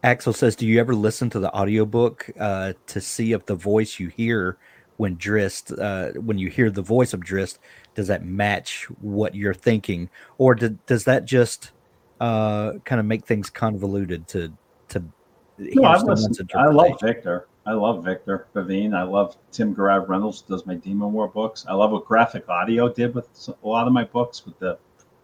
Axel 0.04 0.34
says, 0.34 0.58
"Do 0.58 0.68
you 0.68 0.78
ever 0.82 0.94
listen 0.94 1.30
to 1.30 1.40
the 1.40 1.50
audiobook 1.56 2.30
uh, 2.38 2.74
to 2.88 3.00
see 3.00 3.32
if 3.32 3.46
the 3.46 3.56
voice 3.56 3.98
you 3.98 4.10
hear 4.10 4.58
when 4.98 5.16
Drizzt, 5.16 5.72
uh, 5.80 6.20
when 6.20 6.38
you 6.38 6.50
hear 6.50 6.70
the 6.70 6.82
voice 6.82 7.14
of 7.14 7.22
Drizzt, 7.22 7.60
does 7.96 8.08
that 8.08 8.26
match 8.26 8.88
what 9.00 9.34
you're 9.36 9.54
thinking, 9.54 10.10
or 10.38 10.54
does 10.54 11.06
that 11.06 11.24
just 11.24 11.72
uh, 12.20 12.74
kind 12.84 13.00
of 13.00 13.06
make 13.06 13.26
things 13.26 13.50
convoluted 13.50 14.28
to 14.28 14.52
to?" 14.90 15.02
No, 15.60 15.84
I, 15.86 16.02
I 16.56 16.66
love 16.66 17.00
Victor. 17.02 17.48
I 17.66 17.74
love 17.74 18.04
Victor 18.04 18.48
Bevine. 18.54 18.94
I 18.94 19.04
love 19.04 19.38
Tim 19.52 19.74
Gerard 19.74 20.10
Reynolds 20.10 20.42
does 20.42 20.66
my 20.66 20.76
Demon 20.76 21.14
War 21.14 21.30
books. 21.30 21.66
I 21.68 21.74
love 21.74 21.92
what 21.92 22.06
Graphic 22.06 22.50
Audio 22.50 22.90
did 22.90 23.16
with 23.16 23.28
a 23.48 23.68
lot 23.68 23.88
of 23.88 23.94
my 23.94 24.04
books 24.04 24.46
with 24.46 24.60
the, 24.60 24.78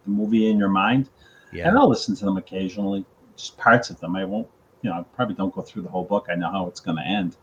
the 0.04 0.10
movie 0.10 0.48
in 0.48 0.58
your 0.58 0.70
mind. 0.70 1.10
Yeah. 1.52 1.68
And 1.68 1.78
I'll 1.78 1.88
listen 1.88 2.16
to 2.16 2.24
them 2.24 2.38
occasionally, 2.38 3.04
just 3.36 3.58
parts 3.58 3.90
of 3.90 4.00
them. 4.00 4.16
I 4.16 4.24
won't, 4.24 4.48
you 4.80 4.88
know, 4.88 4.96
I 4.96 5.02
probably 5.14 5.34
don't 5.34 5.54
go 5.54 5.60
through 5.60 5.82
the 5.82 5.90
whole 5.90 6.04
book. 6.04 6.28
I 6.30 6.34
know 6.34 6.50
how 6.50 6.66
it's 6.66 6.80
going 6.80 6.96
to 6.96 7.06
end. 7.06 7.36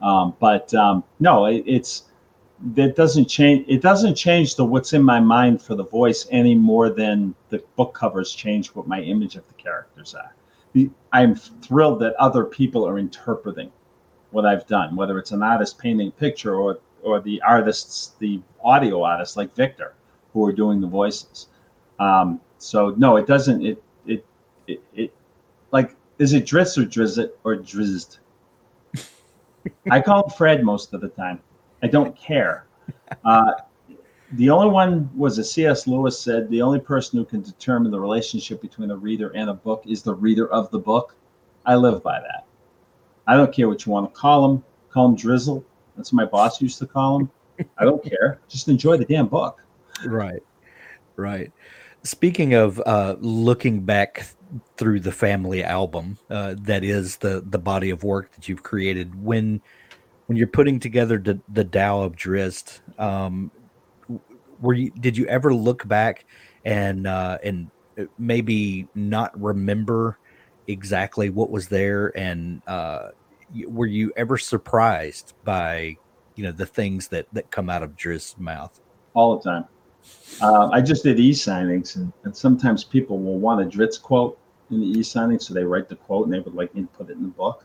Um, 0.00 0.34
but 0.40 0.74
um, 0.74 1.04
no, 1.20 1.46
it, 1.46 1.62
it's 1.64 2.04
that 2.74 2.96
doesn't 2.96 3.26
change. 3.26 3.64
It 3.68 3.80
doesn't 3.80 4.16
change 4.16 4.56
the 4.56 4.64
what's 4.64 4.92
in 4.92 5.02
my 5.02 5.20
mind 5.20 5.62
for 5.62 5.76
the 5.76 5.84
voice 5.84 6.26
any 6.32 6.56
more 6.56 6.90
than 6.90 7.34
the 7.50 7.62
book 7.76 7.94
covers 7.94 8.32
change 8.32 8.68
what 8.68 8.88
my 8.88 9.00
image 9.00 9.36
of 9.36 9.46
the 9.46 9.54
characters 9.54 10.14
are. 10.14 10.34
I'm 11.12 11.34
thrilled 11.34 12.00
that 12.00 12.14
other 12.14 12.44
people 12.44 12.88
are 12.88 12.98
interpreting 12.98 13.70
what 14.32 14.44
I've 14.44 14.66
done, 14.66 14.96
whether 14.96 15.18
it's 15.18 15.30
an 15.30 15.42
artist 15.42 15.78
painting 15.78 16.08
a 16.08 16.10
picture 16.10 16.56
or 16.56 16.80
or 17.02 17.20
the 17.20 17.42
artists, 17.42 18.12
the 18.18 18.40
audio 18.62 19.02
artists 19.02 19.36
like 19.36 19.54
Victor, 19.54 19.94
who 20.32 20.46
are 20.46 20.52
doing 20.52 20.80
the 20.80 20.86
voices. 20.86 21.48
Um, 21.98 22.40
so 22.58 22.94
no, 22.96 23.16
it 23.16 23.26
doesn't. 23.26 23.64
It 23.64 23.82
it 24.06 24.26
it, 24.66 24.82
it 24.94 25.14
like 25.70 25.96
is 26.18 26.32
it 26.32 26.44
Drizzt 26.44 26.78
or 26.78 26.86
Drizzit 26.86 27.30
or 27.44 27.56
Drizzed? 27.56 28.18
I 29.90 30.00
call 30.00 30.24
him 30.24 30.30
Fred 30.30 30.64
most 30.64 30.92
of 30.92 31.00
the 31.00 31.08
time. 31.08 31.40
I 31.82 31.86
don't 31.86 32.16
care. 32.16 32.66
Uh, 33.24 33.52
the 34.32 34.48
only 34.48 34.68
one 34.68 35.10
was 35.14 35.38
a 35.38 35.44
C.S. 35.44 35.86
Lewis 35.86 36.18
said 36.18 36.48
the 36.48 36.62
only 36.62 36.80
person 36.80 37.18
who 37.18 37.24
can 37.24 37.42
determine 37.42 37.92
the 37.92 38.00
relationship 38.00 38.60
between 38.62 38.90
a 38.90 38.96
reader 38.96 39.28
and 39.34 39.50
a 39.50 39.54
book 39.54 39.84
is 39.86 40.02
the 40.02 40.14
reader 40.14 40.50
of 40.50 40.70
the 40.70 40.78
book. 40.78 41.14
I 41.66 41.76
live 41.76 42.02
by 42.02 42.20
that. 42.20 42.46
I 43.32 43.36
don't 43.36 43.50
care 43.50 43.66
what 43.66 43.86
you 43.86 43.92
want 43.92 44.12
to 44.12 44.20
call 44.20 44.50
him. 44.50 44.62
Call 44.90 45.06
him 45.06 45.16
Drizzle. 45.16 45.64
That's 45.96 46.12
what 46.12 46.16
my 46.16 46.26
boss 46.26 46.60
used 46.60 46.78
to 46.80 46.86
call 46.86 47.20
him. 47.20 47.30
I 47.78 47.84
don't 47.84 48.04
care. 48.04 48.40
Just 48.48 48.68
enjoy 48.68 48.98
the 48.98 49.06
damn 49.06 49.26
book. 49.26 49.62
Right. 50.04 50.42
Right. 51.16 51.50
Speaking 52.02 52.52
of 52.52 52.78
uh, 52.84 53.16
looking 53.20 53.86
back 53.86 54.26
through 54.76 55.00
the 55.00 55.12
family 55.12 55.64
album, 55.64 56.18
uh, 56.28 56.56
that 56.58 56.84
is 56.84 57.16
the 57.16 57.42
the 57.46 57.58
body 57.58 57.88
of 57.88 58.04
work 58.04 58.34
that 58.34 58.50
you've 58.50 58.62
created. 58.62 59.14
When 59.24 59.62
when 60.26 60.36
you're 60.36 60.46
putting 60.46 60.78
together 60.78 61.16
the, 61.16 61.40
the 61.48 61.64
Tao 61.64 62.02
of 62.02 62.16
Drizzt, 62.16 62.80
um, 63.00 63.50
were 64.60 64.74
you 64.74 64.90
did 64.90 65.16
you 65.16 65.24
ever 65.26 65.54
look 65.54 65.88
back 65.88 66.26
and 66.66 67.06
uh, 67.06 67.38
and 67.42 67.70
maybe 68.18 68.88
not 68.94 69.40
remember 69.40 70.18
exactly 70.66 71.30
what 71.30 71.50
was 71.50 71.68
there, 71.68 72.16
and 72.16 72.62
uh, 72.66 73.08
were 73.66 73.86
you 73.86 74.12
ever 74.16 74.38
surprised 74.38 75.34
by 75.44 75.96
you 76.34 76.44
know 76.44 76.52
the 76.52 76.66
things 76.66 77.08
that 77.08 77.26
that 77.32 77.50
come 77.50 77.68
out 77.68 77.82
of 77.82 77.96
Drizzt's 77.96 78.38
mouth? 78.38 78.80
All 79.14 79.36
the 79.36 79.50
time. 79.50 79.64
Uh, 80.40 80.68
I 80.72 80.80
just 80.80 81.04
did 81.04 81.20
e-signings, 81.20 81.96
and, 81.96 82.12
and 82.24 82.36
sometimes 82.36 82.82
people 82.82 83.18
will 83.18 83.38
want 83.38 83.60
a 83.60 83.64
Drizzt 83.64 84.02
quote 84.02 84.38
in 84.70 84.80
the 84.80 84.86
e-signing, 84.98 85.38
so 85.38 85.54
they 85.54 85.64
write 85.64 85.88
the 85.88 85.96
quote 85.96 86.24
and 86.24 86.32
they 86.34 86.40
would 86.40 86.54
like 86.54 86.74
me 86.74 86.82
to 86.82 86.88
put 86.88 87.10
it 87.10 87.12
in 87.12 87.22
the 87.22 87.28
book. 87.28 87.64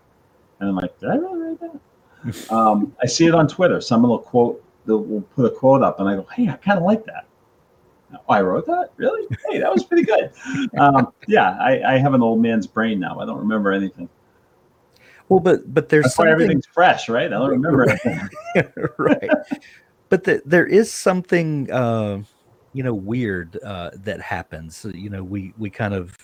And 0.60 0.70
I'm 0.70 0.76
like, 0.76 1.00
did 1.00 1.10
I 1.10 1.16
really 1.16 1.40
write 1.40 1.60
that? 1.62 2.52
um, 2.52 2.96
I 3.02 3.08
see 3.08 3.26
it 3.26 3.34
on 3.34 3.48
Twitter. 3.48 3.82
Someone 3.82 4.12
will 4.12 4.20
quote, 4.20 4.64
they'll 4.86 5.04
will 5.04 5.22
put 5.22 5.46
a 5.46 5.50
quote 5.50 5.82
up, 5.82 6.00
and 6.00 6.10
I 6.10 6.16
go, 6.16 6.28
hey, 6.36 6.50
I 6.50 6.58
kind 6.58 6.78
of 6.78 6.84
like 6.84 7.06
that. 7.06 7.26
Oh, 8.14 8.20
I 8.30 8.42
wrote 8.42 8.66
that? 8.68 8.92
Really? 8.98 9.28
Hey, 9.50 9.60
that 9.60 9.72
was 9.72 9.84
pretty 9.84 10.04
good. 10.04 10.32
Um, 10.78 11.12
yeah, 11.28 11.58
I, 11.60 11.96
I 11.96 11.98
have 11.98 12.14
an 12.14 12.22
old 12.22 12.40
man's 12.42 12.68
brain 12.68 13.00
now. 13.00 13.20
I 13.20 13.26
don't 13.26 13.40
remember 13.40 13.72
anything. 13.72 14.10
Well, 15.30 15.40
but 15.40 15.74
but 15.74 15.90
there's 15.90 16.04
That's 16.06 16.16
something... 16.16 16.32
everything's 16.32 16.68
fresh, 16.68 17.10
right? 17.10 17.28
I 17.28 17.30
don't 17.30 17.50
remember 17.50 17.98
right. 18.98 19.30
But 20.10 20.24
the, 20.24 20.42
there 20.46 20.66
is 20.66 20.92
something. 20.92 21.72
Uh, 21.72 22.24
you 22.78 22.84
know 22.84 22.94
weird 22.94 23.58
uh, 23.64 23.90
that 24.04 24.22
happens. 24.22 24.86
You 24.94 25.10
know, 25.10 25.24
we 25.24 25.52
we 25.58 25.68
kind 25.72 25.96
of 25.96 26.16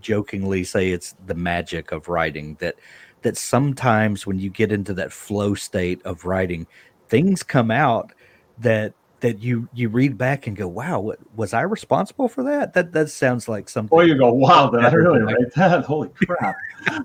jokingly 0.00 0.64
say 0.64 0.90
it's 0.90 1.14
the 1.26 1.34
magic 1.34 1.92
of 1.92 2.08
writing 2.08 2.56
that 2.58 2.74
that 3.22 3.36
sometimes 3.36 4.26
when 4.26 4.40
you 4.40 4.50
get 4.50 4.72
into 4.72 4.92
that 4.94 5.12
flow 5.12 5.54
state 5.54 6.02
of 6.04 6.24
writing, 6.24 6.66
things 7.08 7.44
come 7.44 7.70
out 7.70 8.12
that 8.58 8.94
that 9.20 9.40
you 9.40 9.68
you 9.72 9.88
read 9.88 10.18
back 10.18 10.46
and 10.46 10.56
go, 10.56 10.68
"Wow, 10.68 11.00
what, 11.00 11.18
was 11.36 11.54
I 11.54 11.62
responsible 11.62 12.28
for 12.28 12.42
that?" 12.44 12.74
That 12.74 12.92
that 12.92 13.10
sounds 13.10 13.48
like 13.48 13.68
something. 13.68 13.96
Or 13.96 14.04
you 14.04 14.16
go, 14.16 14.32
"Wow, 14.32 14.70
did 14.70 14.84
I 14.84 14.92
really 14.92 15.20
write 15.20 15.52
that? 15.54 15.84
Holy 15.86 16.08
crap!" 16.26 16.56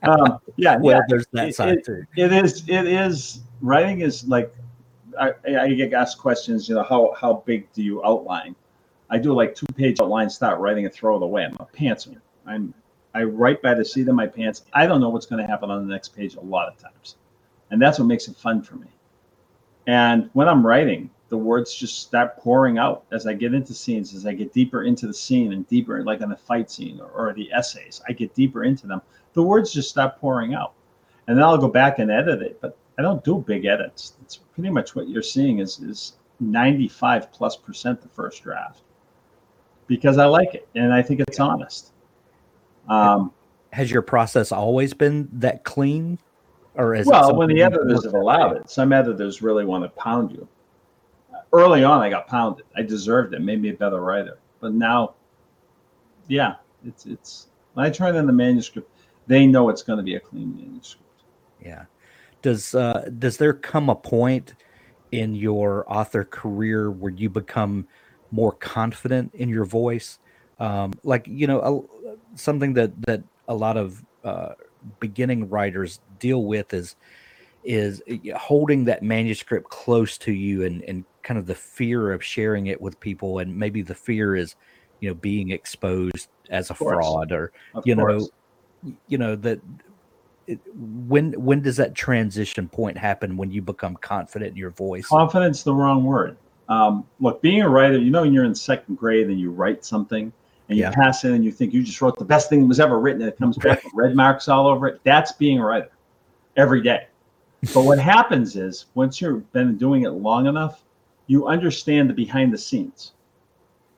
um, 0.04 0.40
yeah, 0.58 0.78
well, 0.78 0.98
yeah, 0.98 1.02
there's 1.08 1.26
that 1.34 1.50
it, 1.50 1.56
side 1.56 1.78
it, 1.78 1.86
too. 1.86 2.06
It 2.16 2.34
is. 2.34 2.64
It 2.68 2.88
is. 2.88 3.42
Writing 3.62 4.02
is 4.02 4.26
like 4.28 4.54
I, 5.20 5.34
I 5.48 5.74
get 5.74 5.94
asked 5.94 6.18
questions, 6.18 6.70
you 6.70 6.76
know, 6.76 6.84
how 6.84 7.14
how 7.20 7.44
big 7.46 7.72
do 7.74 7.84
you 7.84 8.04
outline? 8.04 8.56
I 9.10 9.18
do 9.18 9.34
like 9.34 9.56
two 9.56 9.66
page 9.76 10.00
outline, 10.00 10.30
start 10.30 10.60
writing 10.60 10.86
and 10.86 10.94
throw 10.94 11.18
it 11.18 11.24
away. 11.24 11.46
I'm 11.46 11.58
a 11.60 11.66
pantser. 11.66 12.18
I'm 12.46 12.74
I 13.14 13.24
write 13.24 13.62
by 13.62 13.74
the 13.74 13.84
seat 13.84 14.08
of 14.08 14.16
my 14.16 14.28
pants. 14.28 14.64
I 14.74 14.86
don't 14.86 15.02
know 15.02 15.10
what's 15.10 15.26
going 15.26 15.44
to 15.44 15.50
happen 15.50 15.72
on 15.72 15.86
the 15.86 15.92
next 15.92 16.10
page 16.10 16.36
a 16.36 16.42
lot 16.42 16.68
of 16.68 16.78
times, 16.78 17.16
and 17.72 17.82
that's 17.82 18.00
what 18.00 18.06
makes 18.06 18.28
it 18.28 18.38
fun 18.38 18.62
for 18.62 18.76
me. 18.76 18.88
And 19.88 20.30
when 20.34 20.48
I'm 20.48 20.66
writing, 20.66 21.10
the 21.30 21.38
words 21.38 21.74
just 21.74 22.00
start 22.00 22.38
pouring 22.38 22.78
out 22.78 23.06
as 23.12 23.28
I 23.28 23.34
get 23.34 23.54
into 23.54 23.74
scenes, 23.74 24.14
as 24.14 24.26
I 24.26 24.34
get 24.34 24.52
deeper 24.52 24.84
into 24.84 25.08
the 25.08 25.14
scene 25.14 25.54
and 25.54 25.68
deeper, 25.68 26.04
like 26.04 26.22
in 26.22 26.30
the 26.30 26.36
fight 26.36 26.70
scene 26.70 27.00
or, 27.00 27.10
or 27.10 27.34
the 27.34 27.52
essays, 27.54 28.02
I 28.08 28.14
get 28.14 28.34
deeper 28.34 28.64
into 28.64 28.88
them. 28.88 29.02
The 29.34 29.44
words 29.44 29.72
just 29.72 29.90
stop 29.90 30.20
pouring 30.20 30.56
out, 30.56 30.74
and 31.28 31.38
then 31.38 31.44
I'll 31.44 31.58
go 31.58 31.68
back 31.68 32.00
and 32.00 32.10
edit 32.12 32.42
it. 32.42 32.60
But 32.62 32.78
I 32.98 33.02
don't 33.02 33.24
do 33.24 33.44
big 33.48 33.66
edits. 33.66 34.14
It's 34.22 34.38
pretty 34.38 34.70
much 34.70 34.96
what 34.96 35.08
you're 35.08 35.24
seeing 35.24 35.60
is 35.60 35.80
is 35.80 36.14
95 36.40 37.32
plus 37.32 37.56
percent 37.56 38.02
the 38.02 38.10
first 38.10 38.44
draft 38.44 38.82
because 39.88 40.18
I 40.18 40.26
like 40.26 40.54
it 40.54 40.68
and 40.76 40.94
I 40.94 41.02
think 41.02 41.20
it's 41.20 41.40
honest. 41.40 41.92
Um, 42.88 43.32
Has 43.72 43.92
your 43.92 44.02
process 44.02 44.52
always 44.52 44.94
been 44.94 45.30
that 45.34 45.64
clean, 45.64 46.18
or 46.76 46.96
is 46.96 47.06
well 47.06 47.36
when 47.36 47.50
the 47.50 47.62
editors 47.62 48.04
have 48.04 48.16
allowed 48.16 48.58
it? 48.58 48.70
Some 48.70 48.94
editors 48.94 49.42
really 49.42 49.66
want 49.66 49.84
to 49.84 49.90
pound 49.90 50.32
you. 50.32 50.48
Early 51.52 51.84
on, 51.84 52.02
I 52.02 52.10
got 52.10 52.28
pounded. 52.28 52.66
I 52.76 52.84
deserved 52.84 53.34
it. 53.34 53.42
Made 53.42 53.62
me 53.62 53.70
a 53.70 53.74
better 53.74 54.02
writer. 54.02 54.40
But 54.60 54.74
now, 54.74 55.16
yeah, 56.28 56.56
it's 56.86 57.06
it's. 57.06 57.48
When 57.74 57.86
I 57.86 57.90
turn 57.90 58.16
in 58.16 58.28
the 58.28 58.34
manuscript, 58.34 58.92
they 59.28 59.46
know 59.46 59.70
it's 59.70 59.84
going 59.84 59.98
to 59.98 60.04
be 60.04 60.16
a 60.16 60.20
clean 60.20 60.56
manuscript. 60.56 61.24
Yeah 61.64 61.86
does 62.42 62.76
uh, 62.76 63.10
does 63.18 63.38
there 63.38 63.54
come 63.54 63.90
a 63.90 63.96
point 63.96 64.54
in 65.12 65.36
your 65.36 65.86
author 65.92 66.24
career 66.24 66.92
where 66.92 67.12
you 67.12 67.30
become 67.30 67.88
more 68.32 68.52
confident 68.52 69.34
in 69.34 69.50
your 69.50 69.66
voice. 69.66 70.20
Um, 70.60 70.94
like 71.04 71.28
you 71.28 71.48
know, 71.48 71.60
a, 71.62 72.38
something 72.38 72.74
that 72.74 73.02
that 73.04 73.24
a 73.48 73.56
lot 73.56 73.78
of 73.78 74.04
uh, 74.24 74.54
beginning 75.00 75.50
writers 75.50 76.00
deal 76.20 76.44
with 76.44 76.74
is 76.74 76.96
is 77.70 78.02
holding 78.36 78.86
that 78.86 79.04
manuscript 79.04 79.70
close 79.70 80.18
to 80.18 80.32
you 80.34 80.66
and 80.66 80.84
and 80.86 81.06
kind 81.22 81.38
of 81.38 81.46
the 81.46 81.54
fear 81.54 82.12
of 82.12 82.24
sharing 82.24 82.66
it 82.66 82.82
with 82.82 83.00
people 83.00 83.38
and 83.38 83.56
maybe 83.56 83.84
the 83.84 83.94
fear 83.94 84.36
is 84.36 84.56
you 85.02 85.08
know 85.08 85.14
being 85.14 85.52
exposed 85.52 86.30
as 86.50 86.72
a 86.72 86.74
fraud 86.74 87.32
or 87.32 87.52
Of 87.76 87.86
you 87.86 87.94
course. 87.94 88.28
know 88.84 88.98
you 89.08 89.20
know 89.20 89.36
that 89.36 89.60
it, 90.48 90.60
when 90.74 91.34
when 91.34 91.62
does 91.62 91.78
that 91.78 91.94
transition 91.94 92.68
point 92.68 92.98
happen 92.98 93.38
when 93.38 93.52
you 93.52 93.62
become 93.62 93.96
confident 93.98 94.50
in 94.52 94.58
your 94.58 94.72
voice 94.72 95.06
confidence 95.06 95.62
the 95.62 95.74
wrong 95.74 96.04
word 96.04 96.38
um, 96.70 97.06
look 97.20 97.40
being 97.44 97.62
a 97.62 97.70
writer 97.70 98.00
you 98.00 98.10
know 98.10 98.22
when 98.22 98.34
you're 98.34 98.46
in 98.46 98.56
second 98.56 98.96
grade 98.96 99.28
and 99.28 99.40
you 99.40 99.52
write 99.52 99.86
something 99.86 100.34
and 100.70 100.78
you 100.78 100.86
Yeah. 100.86 100.92
pass 100.92 101.24
it 101.24 101.34
and 101.34 101.46
you 101.46 101.52
think 101.52 101.72
you 101.72 101.84
just 101.84 102.02
wrote 102.02 102.18
the 102.18 102.26
best 102.26 102.50
thing 102.50 102.62
that 102.62 102.68
was 102.68 102.80
ever 102.80 103.00
written 103.00 103.22
and 103.22 103.30
it 103.32 103.38
comes 103.38 103.58
back 103.60 103.84
with 103.84 103.94
red 103.94 104.16
marks 104.16 104.48
all 104.48 104.66
over 104.66 104.88
it 104.88 105.02
that's 105.04 105.34
being 105.34 105.60
a 105.60 105.64
writer 105.66 105.92
every 106.58 106.82
day 106.82 107.06
but 107.74 107.84
what 107.84 108.00
happens 108.00 108.56
is 108.56 108.86
once 108.96 109.22
you've 109.22 109.52
been 109.52 109.78
doing 109.78 110.04
it 110.04 110.10
long 110.10 110.48
enough 110.48 110.84
you 111.28 111.48
understand 111.48 112.10
the 112.10 112.14
behind 112.14 112.54
the 112.54 112.58
scenes 112.58 113.14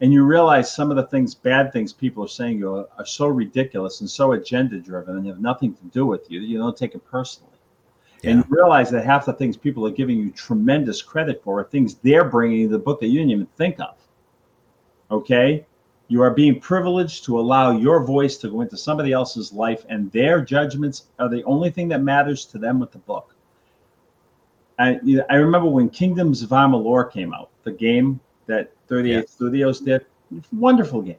and 0.02 0.12
you 0.12 0.24
realize 0.24 0.74
some 0.74 0.90
of 0.90 0.98
the 0.98 1.08
things 1.08 1.36
bad 1.36 1.72
things 1.72 1.94
people 1.94 2.24
are 2.24 2.28
saying 2.28 2.58
you 2.58 2.74
are, 2.76 2.88
are 2.98 3.06
so 3.06 3.28
ridiculous 3.28 4.02
and 4.02 4.10
so 4.10 4.32
agenda 4.34 4.80
driven 4.80 5.18
and 5.18 5.28
have 5.28 5.40
nothing 5.40 5.74
to 5.74 5.84
do 5.86 6.06
with 6.06 6.30
you 6.30 6.40
that 6.40 6.48
you 6.48 6.58
don't 6.58 6.78
take 6.78 6.96
it 6.96 7.06
personally 7.06 7.52
and 8.24 8.40
you 8.40 8.46
realize 8.50 8.92
that 8.92 9.06
half 9.06 9.26
the 9.26 9.34
things 9.34 9.58
people 9.58 9.86
are 9.86 9.92
giving 9.92 10.18
you 10.18 10.32
tremendous 10.32 11.02
credit 11.02 11.42
for 11.44 11.60
are 11.60 11.64
things 11.64 11.96
they're 11.96 12.24
bringing 12.24 12.68
to 12.68 12.74
the 12.74 12.80
book 12.80 13.00
that 13.00 13.08
you 13.08 13.20
didn't 13.20 13.32
even 13.32 13.48
think 13.58 13.80
of. 13.80 13.96
Okay? 15.10 15.66
You 16.08 16.22
are 16.22 16.32
being 16.32 16.60
privileged 16.60 17.26
to 17.26 17.40
allow 17.40 17.72
your 17.72 18.06
voice 18.06 18.38
to 18.38 18.50
go 18.50 18.62
into 18.62 18.78
somebody 18.78 19.12
else's 19.12 19.54
life, 19.54 19.86
and 19.90 20.12
their 20.12 20.42
judgments 20.42 21.06
are 21.20 21.30
the 21.30 21.44
only 21.46 21.72
thing 21.72 21.88
that 21.88 22.04
matters 22.04 22.46
to 22.48 22.58
them 22.58 22.80
with 22.80 22.92
the 22.92 23.00
book. 23.00 23.31
I, 24.82 25.00
I 25.30 25.36
remember 25.36 25.70
when 25.70 25.90
Kingdoms 25.90 26.42
of 26.42 26.50
Amalur 26.50 27.12
came 27.12 27.34
out, 27.34 27.50
the 27.64 27.72
game 27.72 28.20
that 28.48 28.72
38 28.88 29.14
Yeah. 29.14 29.22
Studios 29.28 29.80
did. 29.80 30.06
Wonderful 30.52 31.02
game. 31.02 31.18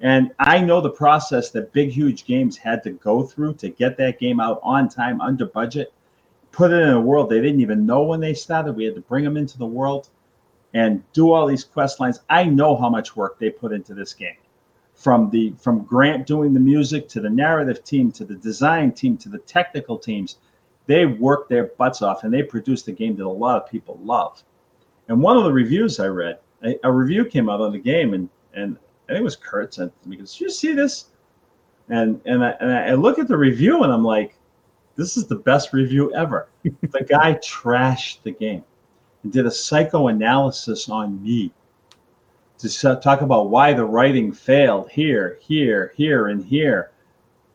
And 0.00 0.32
I 0.38 0.60
know 0.60 0.80
the 0.80 0.90
process 0.90 1.50
that 1.50 1.72
big, 1.72 1.90
huge 1.90 2.26
games 2.26 2.56
had 2.56 2.82
to 2.84 2.90
go 2.90 3.22
through 3.22 3.54
to 3.54 3.70
get 3.70 3.96
that 3.98 4.18
game 4.18 4.40
out 4.40 4.60
on 4.62 4.88
time, 4.88 5.20
under 5.20 5.46
budget, 5.46 5.92
put 6.52 6.70
it 6.70 6.82
in 6.82 6.90
a 6.90 7.00
world 7.00 7.30
they 7.30 7.40
didn't 7.40 7.60
even 7.60 7.86
know 7.86 8.02
when 8.02 8.20
they 8.20 8.34
started. 8.34 8.72
We 8.72 8.84
had 8.84 8.94
to 8.94 9.00
bring 9.00 9.24
them 9.24 9.36
into 9.36 9.56
the 9.58 9.66
world 9.66 10.08
and 10.74 11.02
do 11.12 11.32
all 11.32 11.46
these 11.46 11.64
quest 11.64 12.00
lines. 12.00 12.20
I 12.28 12.44
know 12.44 12.76
how 12.76 12.90
much 12.90 13.16
work 13.16 13.38
they 13.38 13.50
put 13.50 13.72
into 13.72 13.94
this 13.94 14.12
game. 14.12 14.36
From 14.94 15.30
the 15.30 15.54
from 15.58 15.84
Grant 15.84 16.26
doing 16.26 16.54
the 16.54 16.60
music 16.60 17.08
to 17.10 17.20
the 17.20 17.28
narrative 17.30 17.84
team 17.84 18.10
to 18.12 18.24
the 18.24 18.34
design 18.34 18.92
team 18.92 19.16
to 19.18 19.28
the 19.28 19.38
technical 19.38 19.98
teams, 19.98 20.36
they 20.86 21.06
worked 21.06 21.48
their 21.48 21.66
butts 21.78 22.02
off 22.02 22.24
and 22.24 22.32
they 22.32 22.42
produced 22.42 22.88
a 22.88 22.92
game 22.92 23.16
that 23.16 23.26
a 23.26 23.28
lot 23.28 23.62
of 23.62 23.70
people 23.70 23.98
love. 24.02 24.42
And 25.08 25.20
one 25.20 25.36
of 25.36 25.44
the 25.44 25.52
reviews 25.52 26.00
I 26.00 26.06
read, 26.06 26.38
a, 26.64 26.78
a 26.84 26.92
review 26.92 27.24
came 27.24 27.48
out 27.48 27.60
on 27.60 27.72
the 27.72 27.78
game, 27.78 28.14
and 28.14 28.28
and 28.54 28.76
I 29.08 29.12
think 29.12 29.20
it 29.20 29.24
was 29.24 29.36
Kurt 29.36 29.74
sent 29.74 29.92
to 30.02 30.08
me. 30.08 30.16
He 30.16 30.20
goes, 30.20 30.32
"Did 30.32 30.40
you 30.40 30.50
see 30.50 30.72
this?" 30.72 31.06
And 31.88 32.20
and 32.24 32.44
I, 32.44 32.50
and 32.60 32.72
I 32.72 32.94
look 32.94 33.18
at 33.18 33.28
the 33.28 33.36
review 33.36 33.84
and 33.84 33.92
I'm 33.92 34.04
like, 34.04 34.36
"This 34.96 35.16
is 35.16 35.26
the 35.26 35.36
best 35.36 35.72
review 35.72 36.12
ever." 36.14 36.48
the 36.64 37.04
guy 37.08 37.34
trashed 37.34 38.22
the 38.22 38.32
game 38.32 38.64
and 39.22 39.32
did 39.32 39.46
a 39.46 39.50
psychoanalysis 39.50 40.88
on 40.88 41.22
me 41.22 41.52
to 42.58 42.96
talk 43.02 43.20
about 43.20 43.50
why 43.50 43.72
the 43.72 43.84
writing 43.84 44.32
failed 44.32 44.90
here, 44.90 45.38
here, 45.40 45.92
here, 45.96 46.28
and 46.28 46.44
here. 46.44 46.90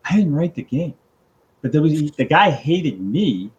I 0.06 0.16
didn't 0.16 0.36
write 0.36 0.56
the 0.56 0.64
game, 0.64 0.94
but 1.62 1.72
there 1.72 1.82
was 1.82 2.12
the 2.12 2.26
guy 2.26 2.50
hated 2.50 3.00
me, 3.00 3.52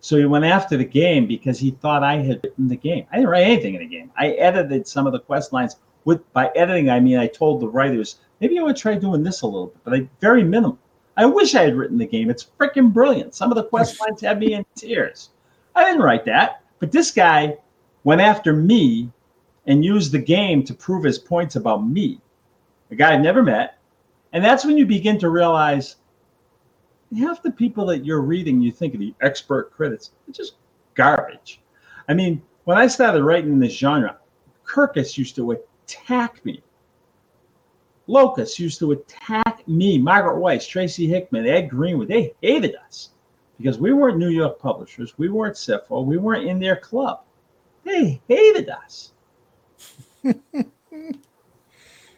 so 0.00 0.16
he 0.16 0.24
went 0.24 0.44
after 0.44 0.76
the 0.76 0.84
game 0.84 1.26
because 1.26 1.58
he 1.58 1.70
thought 1.70 2.02
I 2.02 2.16
had 2.16 2.40
written 2.44 2.68
the 2.68 2.76
game. 2.76 3.06
I 3.10 3.16
didn't 3.16 3.30
write 3.30 3.44
anything 3.44 3.74
in 3.74 3.80
the 3.80 3.88
game. 3.88 4.10
I 4.16 4.30
edited 4.32 4.86
some 4.86 5.06
of 5.06 5.12
the 5.12 5.20
quest 5.20 5.52
lines. 5.52 5.76
With 6.04 6.32
by 6.32 6.52
editing, 6.54 6.88
I 6.90 7.00
mean 7.00 7.18
I 7.18 7.26
told 7.26 7.60
the 7.60 7.68
writers 7.68 8.20
maybe 8.40 8.58
I 8.58 8.62
would 8.62 8.76
try 8.76 8.94
doing 8.94 9.22
this 9.22 9.42
a 9.42 9.46
little 9.46 9.68
bit, 9.68 9.84
but 9.84 9.94
I 9.94 10.08
very 10.20 10.44
minimal. 10.44 10.78
I 11.16 11.24
wish 11.24 11.54
I 11.54 11.62
had 11.62 11.76
written 11.76 11.98
the 11.98 12.06
game. 12.06 12.28
It's 12.30 12.46
freaking 12.60 12.92
brilliant. 12.92 13.34
Some 13.34 13.50
of 13.50 13.56
the 13.56 13.64
quest 13.64 14.00
lines 14.06 14.20
had 14.20 14.38
me 14.38 14.52
in 14.52 14.64
tears. 14.74 15.30
I 15.74 15.84
didn't 15.84 16.02
write 16.02 16.24
that, 16.26 16.62
but 16.78 16.92
this 16.92 17.10
guy 17.10 17.56
went 18.04 18.20
after 18.20 18.52
me 18.52 19.10
and 19.66 19.84
used 19.84 20.12
the 20.12 20.18
game 20.18 20.62
to 20.64 20.74
prove 20.74 21.04
his 21.04 21.18
points 21.18 21.56
about 21.56 21.86
me, 21.86 22.20
a 22.90 22.94
guy 22.94 23.14
I've 23.14 23.20
never 23.20 23.42
met. 23.42 23.78
And 24.32 24.44
that's 24.44 24.64
when 24.64 24.76
you 24.76 24.86
begin 24.86 25.18
to 25.18 25.30
realize 25.30 25.96
half 27.18 27.42
the 27.42 27.50
people 27.50 27.86
that 27.86 28.04
you're 28.04 28.20
reading, 28.20 28.60
you 28.60 28.72
think 28.72 28.94
of 28.94 29.00
the 29.00 29.14
expert 29.20 29.72
critics, 29.72 30.10
they're 30.26 30.32
just 30.32 30.54
garbage. 30.94 31.60
I 32.08 32.14
mean, 32.14 32.42
when 32.64 32.78
I 32.78 32.86
started 32.86 33.22
writing 33.22 33.52
in 33.52 33.60
this 33.60 33.72
genre, 33.72 34.18
Kirkus 34.64 35.16
used 35.16 35.36
to 35.36 35.52
attack 35.52 36.44
me. 36.44 36.62
Locus 38.08 38.58
used 38.58 38.78
to 38.80 38.92
attack 38.92 39.66
me, 39.66 39.98
Margaret 39.98 40.36
Weis, 40.36 40.68
Tracy 40.68 41.06
Hickman, 41.06 41.46
Ed 41.46 41.68
Greenwood. 41.68 42.08
They 42.08 42.34
hated 42.40 42.76
us 42.76 43.10
because 43.58 43.78
we 43.78 43.92
weren't 43.92 44.18
New 44.18 44.28
York 44.28 44.58
publishers. 44.58 45.18
We 45.18 45.28
weren't 45.28 45.56
CIFO. 45.56 46.04
We 46.04 46.16
weren't 46.16 46.46
in 46.46 46.60
their 46.60 46.76
club. 46.76 47.22
They 47.84 48.20
hated 48.28 48.68
us. 48.68 49.12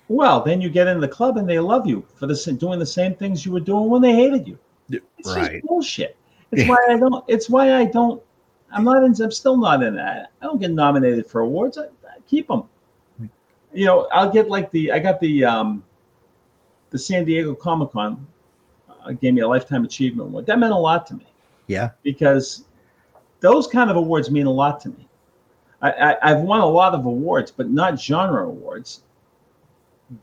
well, 0.08 0.42
then 0.42 0.60
you 0.60 0.68
get 0.68 0.88
in 0.88 1.00
the 1.00 1.08
club 1.08 1.36
and 1.36 1.48
they 1.48 1.58
love 1.58 1.86
you 1.86 2.04
for 2.16 2.26
the, 2.26 2.56
doing 2.58 2.78
the 2.78 2.86
same 2.86 3.14
things 3.14 3.44
you 3.46 3.52
were 3.52 3.60
doing 3.60 3.88
when 3.88 4.02
they 4.02 4.14
hated 4.14 4.46
you. 4.46 4.58
It's 4.90 5.02
right 5.26 5.52
just 5.52 5.66
bullshit. 5.66 6.16
It's 6.50 6.68
why 6.68 6.78
I 6.88 6.96
don't. 6.96 7.24
It's 7.28 7.50
why 7.50 7.74
I 7.74 7.84
don't. 7.84 8.22
I'm 8.72 8.84
not 8.84 9.02
in. 9.02 9.14
I'm 9.22 9.30
still 9.30 9.56
not 9.56 9.82
in 9.82 9.94
that. 9.96 10.30
I 10.40 10.44
don't 10.44 10.60
get 10.60 10.70
nominated 10.70 11.26
for 11.26 11.40
awards. 11.40 11.78
I, 11.78 11.84
I 11.84 12.20
keep 12.26 12.48
them. 12.48 12.64
You 13.72 13.84
know, 13.84 14.08
I'll 14.12 14.30
get 14.30 14.48
like 14.48 14.70
the. 14.70 14.92
I 14.92 14.98
got 14.98 15.20
the 15.20 15.44
um, 15.44 15.84
the 16.90 16.98
San 16.98 17.24
Diego 17.24 17.54
Comic 17.54 17.92
Con. 17.92 18.26
Uh, 19.04 19.12
gave 19.12 19.34
me 19.34 19.42
a 19.42 19.48
lifetime 19.48 19.84
achievement 19.84 20.28
award. 20.28 20.46
That 20.46 20.58
meant 20.58 20.72
a 20.72 20.76
lot 20.76 21.06
to 21.08 21.14
me 21.14 21.26
yeah 21.68 21.90
because 22.02 22.64
those 23.40 23.68
kind 23.68 23.88
of 23.88 23.96
awards 23.96 24.32
mean 24.32 24.46
a 24.46 24.50
lot 24.50 24.80
to 24.80 24.88
me. 24.88 25.06
I, 25.80 25.92
I, 25.92 26.30
I've 26.30 26.40
won 26.40 26.58
a 26.58 26.66
lot 26.66 26.92
of 26.92 27.06
awards, 27.06 27.52
but 27.52 27.70
not 27.70 28.00
genre 28.00 28.48
awards 28.48 29.02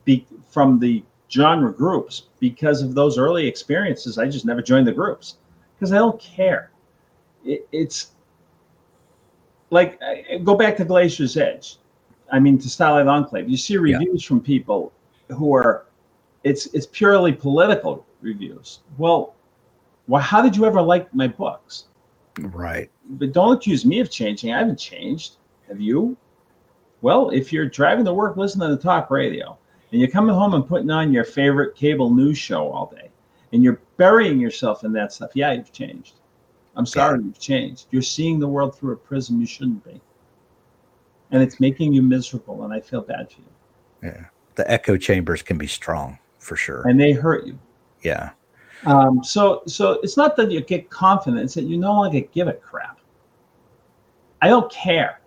be, 0.03 0.27
from 0.49 0.79
the 0.79 1.01
genre 1.31 1.71
groups 1.73 2.23
because 2.39 2.81
of 2.81 2.93
those 2.95 3.17
early 3.17 3.47
experiences. 3.47 4.17
I 4.17 4.27
just 4.27 4.45
never 4.45 4.61
joined 4.61 4.87
the 4.87 4.91
groups 4.91 5.37
because 5.75 5.91
I 5.91 5.97
don't 5.97 6.19
care. 6.19 6.71
It, 7.43 7.67
it's 7.71 8.11
like 9.71 9.99
go 10.43 10.55
back 10.55 10.77
to 10.77 10.85
Glacier's 10.85 11.37
Edge. 11.37 11.77
I 12.31 12.39
mean, 12.39 12.57
to 12.59 12.69
Starlight 12.69 13.07
Enclave. 13.07 13.49
You 13.49 13.57
see 13.57 13.73
Yeah. 13.75 13.79
reviews 13.97 14.23
from 14.23 14.39
people 14.41 14.91
who 15.29 15.53
are 15.55 15.85
it's 16.43 16.67
it's 16.67 16.85
purely 16.85 17.33
political 17.33 18.05
reviews. 18.21 18.79
Well, 18.97 19.35
well, 20.07 20.21
how 20.21 20.41
did 20.41 20.55
you 20.55 20.65
ever 20.65 20.81
like 20.81 21.13
my 21.13 21.27
books? 21.27 21.85
right 22.51 22.91
but 23.11 23.31
don't 23.31 23.55
accuse 23.55 23.85
me 23.85 24.01
of 24.01 24.11
changing. 24.11 24.51
I 24.53 24.59
haven't 24.59 24.77
changed. 24.77 25.37
Have 25.69 25.79
you? 25.79 26.17
Well, 27.01 27.29
if 27.29 27.53
you're 27.53 27.67
driving 27.69 28.03
to 28.05 28.13
work 28.13 28.35
listen 28.35 28.59
to 28.61 28.67
the 28.67 28.77
talk 28.77 29.09
radio 29.09 29.57
and 29.95 30.01
you're 30.01 30.11
coming 30.11 30.35
home 30.35 30.53
and 30.55 30.67
putting 30.67 30.91
on 30.91 31.13
your 31.13 31.23
favorite 31.23 31.73
cable 31.73 32.13
news 32.13 32.37
show 32.37 32.69
all 32.69 32.93
day 32.93 33.09
and 33.53 33.63
you're 33.63 33.79
burying 33.95 34.41
yourself 34.41 34.83
in 34.83 34.91
that 34.91 35.13
stuff, 35.13 35.31
yeah, 35.35 35.53
you've 35.53 35.71
changed. 35.71 36.15
I'm 36.75 36.85
sorry 36.85 37.23
you've 37.23 37.39
changed. 37.39 37.87
You're 37.91 38.01
seeing 38.01 38.37
the 38.37 38.47
world 38.49 38.77
through 38.77 38.91
a 38.91 38.97
prism 38.97 39.39
you 39.39 39.47
shouldn't 39.47 39.85
be. 39.85 40.01
And 41.31 41.41
it's 41.41 41.61
making 41.61 41.93
you 41.93 42.01
miserable, 42.01 42.65
and 42.65 42.73
I 42.73 42.81
feel 42.81 42.99
bad 43.03 43.31
for 43.31 43.39
you. 43.39 44.09
yeah 44.09 44.25
the 44.55 44.69
echo 44.69 44.97
chambers 44.97 45.41
can 45.41 45.57
be 45.57 45.65
strong 45.67 46.19
for 46.39 46.57
sure 46.57 46.85
And 46.89 46.99
they 46.99 47.13
hurt 47.13 47.45
you. 47.45 47.57
yeah 48.03 48.31
Um, 48.85 49.23
so, 49.23 49.63
so 49.65 49.93
it's 50.03 50.17
not 50.17 50.35
that 50.35 50.51
you 50.51 50.59
get 50.59 50.89
confident; 50.89 51.41
it's 51.41 51.53
that 51.53 51.63
you 51.63 51.77
no 51.77 51.93
longer 51.93 52.19
give 52.19 52.49
a 52.49 52.53
crap. 52.53 52.99
I 54.41 54.49
don't 54.49 54.69
care. 54.69 55.21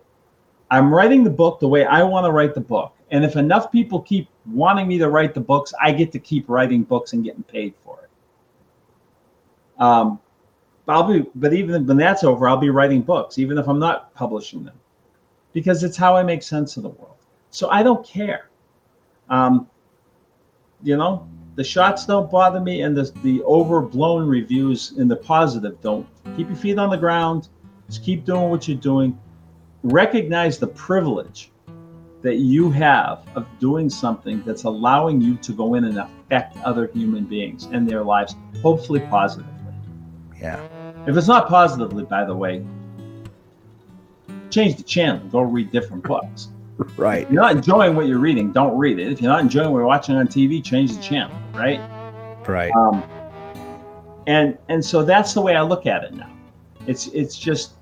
I'm 0.70 0.92
writing 0.92 1.24
the 1.24 1.31
book 1.31 1.59
the 1.59 1.68
way 1.68 1.87
I 1.87 2.02
want 2.02 2.26
to 2.26 2.33
write 2.33 2.52
the 2.52 2.61
book, 2.61 2.92
and 3.11 3.24
if 3.24 3.37
enough 3.37 3.72
people 3.72 4.02
keep 4.02 4.28
wanting 4.50 4.88
me 4.88 4.98
to 4.98 5.08
write 5.08 5.34
the 5.34 5.40
books, 5.40 5.72
I 5.80 5.92
get 5.92 6.12
to 6.12 6.18
keep 6.18 6.48
writing 6.48 6.82
books 6.82 7.12
and 7.12 7.24
getting 7.24 7.42
paid 7.42 7.74
for 7.84 8.00
it. 8.02 9.82
Um, 9.82 10.20
I'll 10.88 11.04
be, 11.04 11.26
but 11.34 11.52
even 11.52 11.87
when 11.87 11.98
that's 11.98 12.24
over, 12.24 12.48
I'll 12.48 12.56
be 12.56 12.70
writing 12.70 13.02
books, 13.02 13.38
even 13.38 13.58
if 13.58 13.68
I'm 13.68 13.78
not 13.78 14.14
publishing 14.14 14.64
them, 14.64 14.78
because 15.52 15.84
it's 15.84 15.96
how 15.96 16.16
I 16.16 16.22
make 16.22 16.42
sense 16.42 16.76
of 16.76 16.82
the 16.82 16.88
world. 16.88 17.16
So 17.50 17.68
I 17.68 17.82
don't 17.82 18.04
care. 18.06 18.48
Um, 19.28 19.68
you 20.82 20.96
know, 20.96 21.28
the 21.56 21.64
shots 21.64 22.06
don't 22.06 22.30
bother 22.30 22.61
me, 22.61 22.82
and 22.82 22.96
the 22.96 23.12
the 23.22 23.42
overblown 23.42 24.26
reviews 24.26 24.92
in 24.96 25.08
the 25.08 25.16
positive 25.16 25.80
don't. 25.82 26.06
Keep 26.37 26.48
your 26.48 26.56
feet 26.56 26.78
on 26.78 26.88
the 26.88 26.96
ground. 26.96 27.48
Just 27.88 28.02
keep 28.02 28.24
doing 28.24 28.48
what 28.48 28.68
you're 28.68 28.78
doing. 28.78 29.18
Recognize 29.82 30.58
the 30.58 30.68
privilege 30.68 31.50
that 32.22 32.37
you 32.37 32.70
have 32.70 33.24
of 33.37 33.46
doing 33.61 33.88
something 33.88 34.42
that's 34.44 34.64
allowing 34.64 35.20
you 35.20 35.37
to 35.37 35.52
go 35.52 35.74
in 35.74 35.85
and 35.85 35.98
affect 35.98 36.57
other 36.59 36.88
human 36.88 37.24
beings 37.24 37.64
and 37.66 37.88
their 37.88 38.02
lives, 38.02 38.35
hopefully 38.61 39.00
positively. 39.00 39.52
Yeah. 40.40 40.61
If 41.07 41.16
it's 41.16 41.28
not 41.28 41.48
positively, 41.48 42.04
by 42.04 42.24
the 42.24 42.35
way, 42.35 42.64
change 44.50 44.76
the 44.76 44.83
channel, 44.83 45.26
go 45.28 45.40
read 45.40 45.70
different 45.70 46.04
books. 46.04 46.48
Right. 46.96 47.24
If 47.24 47.33
you're 47.33 47.42
not 47.42 47.57
enjoying 47.57 47.96
what 47.96 48.07
you're 48.07 48.20
reading, 48.20 48.52
don't 48.52 48.78
read 48.78 49.00
it. 49.00 49.11
If 49.11 49.20
you're 49.20 49.33
not 49.33 49.40
enjoying 49.40 49.72
what 49.72 49.78
you're 49.78 49.87
watching 49.88 50.14
on 50.14 50.28
TV, 50.28 50.62
change 50.62 50.94
the 50.94 51.02
channel, 51.02 51.37
right? 51.52 51.81
Right. 52.46 52.70
Um, 52.70 53.02
and 54.28 54.57
and 54.68 54.85
so 54.85 55.02
that's 55.02 55.35
the 55.35 55.40
way 55.40 55.57
I 55.57 55.62
look 55.62 55.87
at 55.87 56.04
it 56.04 56.14
now. 56.14 56.31
It's 56.87 57.09
it's 57.09 57.37
just 57.37 57.72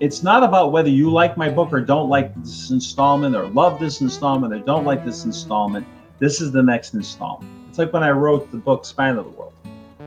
it's 0.00 0.22
not 0.22 0.42
about 0.42 0.72
whether 0.72 0.88
you 0.88 1.10
like 1.10 1.36
my 1.36 1.50
book 1.50 1.70
or 1.72 1.80
don't 1.82 2.08
like 2.08 2.34
this 2.36 2.70
installment 2.70 3.36
or 3.36 3.46
love 3.48 3.78
this 3.78 4.00
installment 4.00 4.54
or 4.54 4.58
don't 4.58 4.86
like 4.86 5.04
this 5.04 5.26
installment. 5.26 5.86
This 6.18 6.40
is 6.40 6.50
the 6.52 6.62
next 6.62 6.94
installment. 6.94 7.52
It's 7.68 7.78
like 7.78 7.92
when 7.92 8.02
I 8.02 8.10
wrote 8.10 8.50
the 8.50 8.56
book 8.56 8.86
Spine 8.86 9.16
of 9.16 9.26
the 9.26 9.30
World 9.32 9.52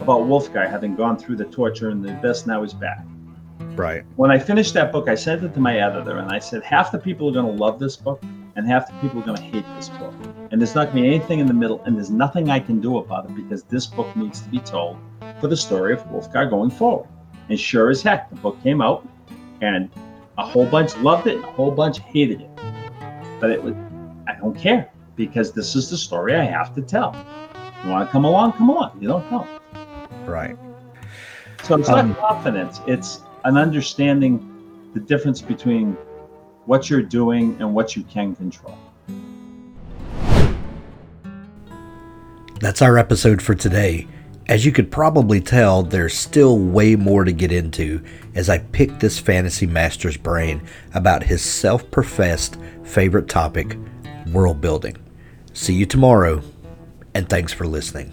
about 0.01 0.21
Wulfgar 0.21 0.67
having 0.67 0.95
gone 0.95 1.15
through 1.15 1.35
the 1.35 1.45
torture 1.45 1.89
and 1.89 2.03
the 2.03 2.11
abyss, 2.17 2.47
now 2.47 2.63
he's 2.63 2.73
back. 2.73 3.05
Right. 3.75 4.03
When 4.15 4.31
I 4.31 4.39
finished 4.39 4.73
that 4.73 4.91
book, 4.91 5.07
I 5.07 5.13
sent 5.13 5.43
it 5.43 5.53
to 5.53 5.59
my 5.59 5.77
editor 5.77 6.17
and 6.17 6.31
I 6.31 6.39
said, 6.39 6.63
half 6.63 6.91
the 6.91 6.97
people 6.97 7.29
are 7.29 7.31
going 7.31 7.45
to 7.45 7.63
love 7.63 7.79
this 7.79 7.95
book 7.95 8.19
and 8.55 8.67
half 8.67 8.87
the 8.87 8.93
people 8.93 9.21
are 9.21 9.25
going 9.25 9.37
to 9.37 9.43
hate 9.43 9.65
this 9.75 9.89
book. 9.89 10.13
And 10.49 10.59
there's 10.59 10.73
not 10.73 10.85
going 10.85 10.97
to 10.97 11.01
be 11.03 11.15
anything 11.15 11.39
in 11.39 11.47
the 11.47 11.53
middle, 11.53 11.81
and 11.85 11.95
there's 11.95 12.11
nothing 12.11 12.51
I 12.51 12.59
can 12.59 12.79
do 12.79 12.97
about 12.97 13.25
it 13.25 13.35
because 13.35 13.63
this 13.63 13.87
book 13.87 14.15
needs 14.15 14.41
to 14.41 14.49
be 14.49 14.59
told 14.59 14.97
for 15.41 15.47
the 15.47 15.57
story 15.57 15.93
of 15.93 16.03
Wulfgar 16.09 16.49
going 16.49 16.69
forward. 16.69 17.07
And 17.49 17.59
sure 17.59 17.89
as 17.89 18.03
heck, 18.03 18.29
the 18.29 18.35
book 18.35 18.61
came 18.61 18.79
out 18.79 19.07
and 19.63 19.89
a 20.37 20.45
whole 20.45 20.65
bunch 20.65 20.95
loved 20.97 21.27
it 21.27 21.35
and 21.35 21.43
a 21.45 21.51
whole 21.51 21.71
bunch 21.71 21.99
hated 21.99 22.41
it. 22.41 22.49
But 23.39 23.49
it 23.49 23.63
was, 23.63 23.73
I 24.27 24.33
don't 24.33 24.57
care 24.57 24.91
because 25.15 25.53
this 25.53 25.75
is 25.75 25.89
the 25.89 25.97
story 25.97 26.35
I 26.35 26.43
have 26.43 26.75
to 26.75 26.81
tell. 26.81 27.15
You 27.83 27.91
want 27.91 28.07
to 28.07 28.11
come 28.11 28.25
along? 28.25 28.53
Come 28.53 28.69
along. 28.69 28.97
You 28.99 29.07
don't 29.07 29.27
come. 29.29 29.47
Right. 30.25 30.57
So 31.63 31.75
it's 31.77 31.87
Um, 31.87 32.09
not 32.09 32.19
confidence, 32.19 32.81
it's 32.87 33.21
an 33.45 33.57
understanding 33.57 34.49
the 34.93 34.99
difference 34.99 35.41
between 35.41 35.97
what 36.65 36.89
you're 36.89 37.01
doing 37.01 37.55
and 37.59 37.73
what 37.73 37.95
you 37.95 38.03
can 38.03 38.35
control. 38.35 38.77
That's 42.59 42.81
our 42.81 42.97
episode 42.97 43.41
for 43.41 43.55
today. 43.55 44.07
As 44.49 44.65
you 44.65 44.73
could 44.73 44.91
probably 44.91 45.39
tell, 45.39 45.83
there's 45.83 46.13
still 46.13 46.59
way 46.59 46.97
more 46.97 47.23
to 47.23 47.31
get 47.31 47.51
into 47.51 48.03
as 48.35 48.49
I 48.49 48.57
pick 48.57 48.99
this 48.99 49.17
fantasy 49.17 49.65
master's 49.65 50.17
brain 50.17 50.61
about 50.93 51.23
his 51.23 51.41
self 51.41 51.89
professed 51.91 52.57
favorite 52.83 53.29
topic, 53.29 53.77
world 54.33 54.59
building. 54.59 54.97
See 55.53 55.73
you 55.73 55.85
tomorrow, 55.85 56.41
and 57.13 57.29
thanks 57.29 57.53
for 57.53 57.65
listening. 57.65 58.11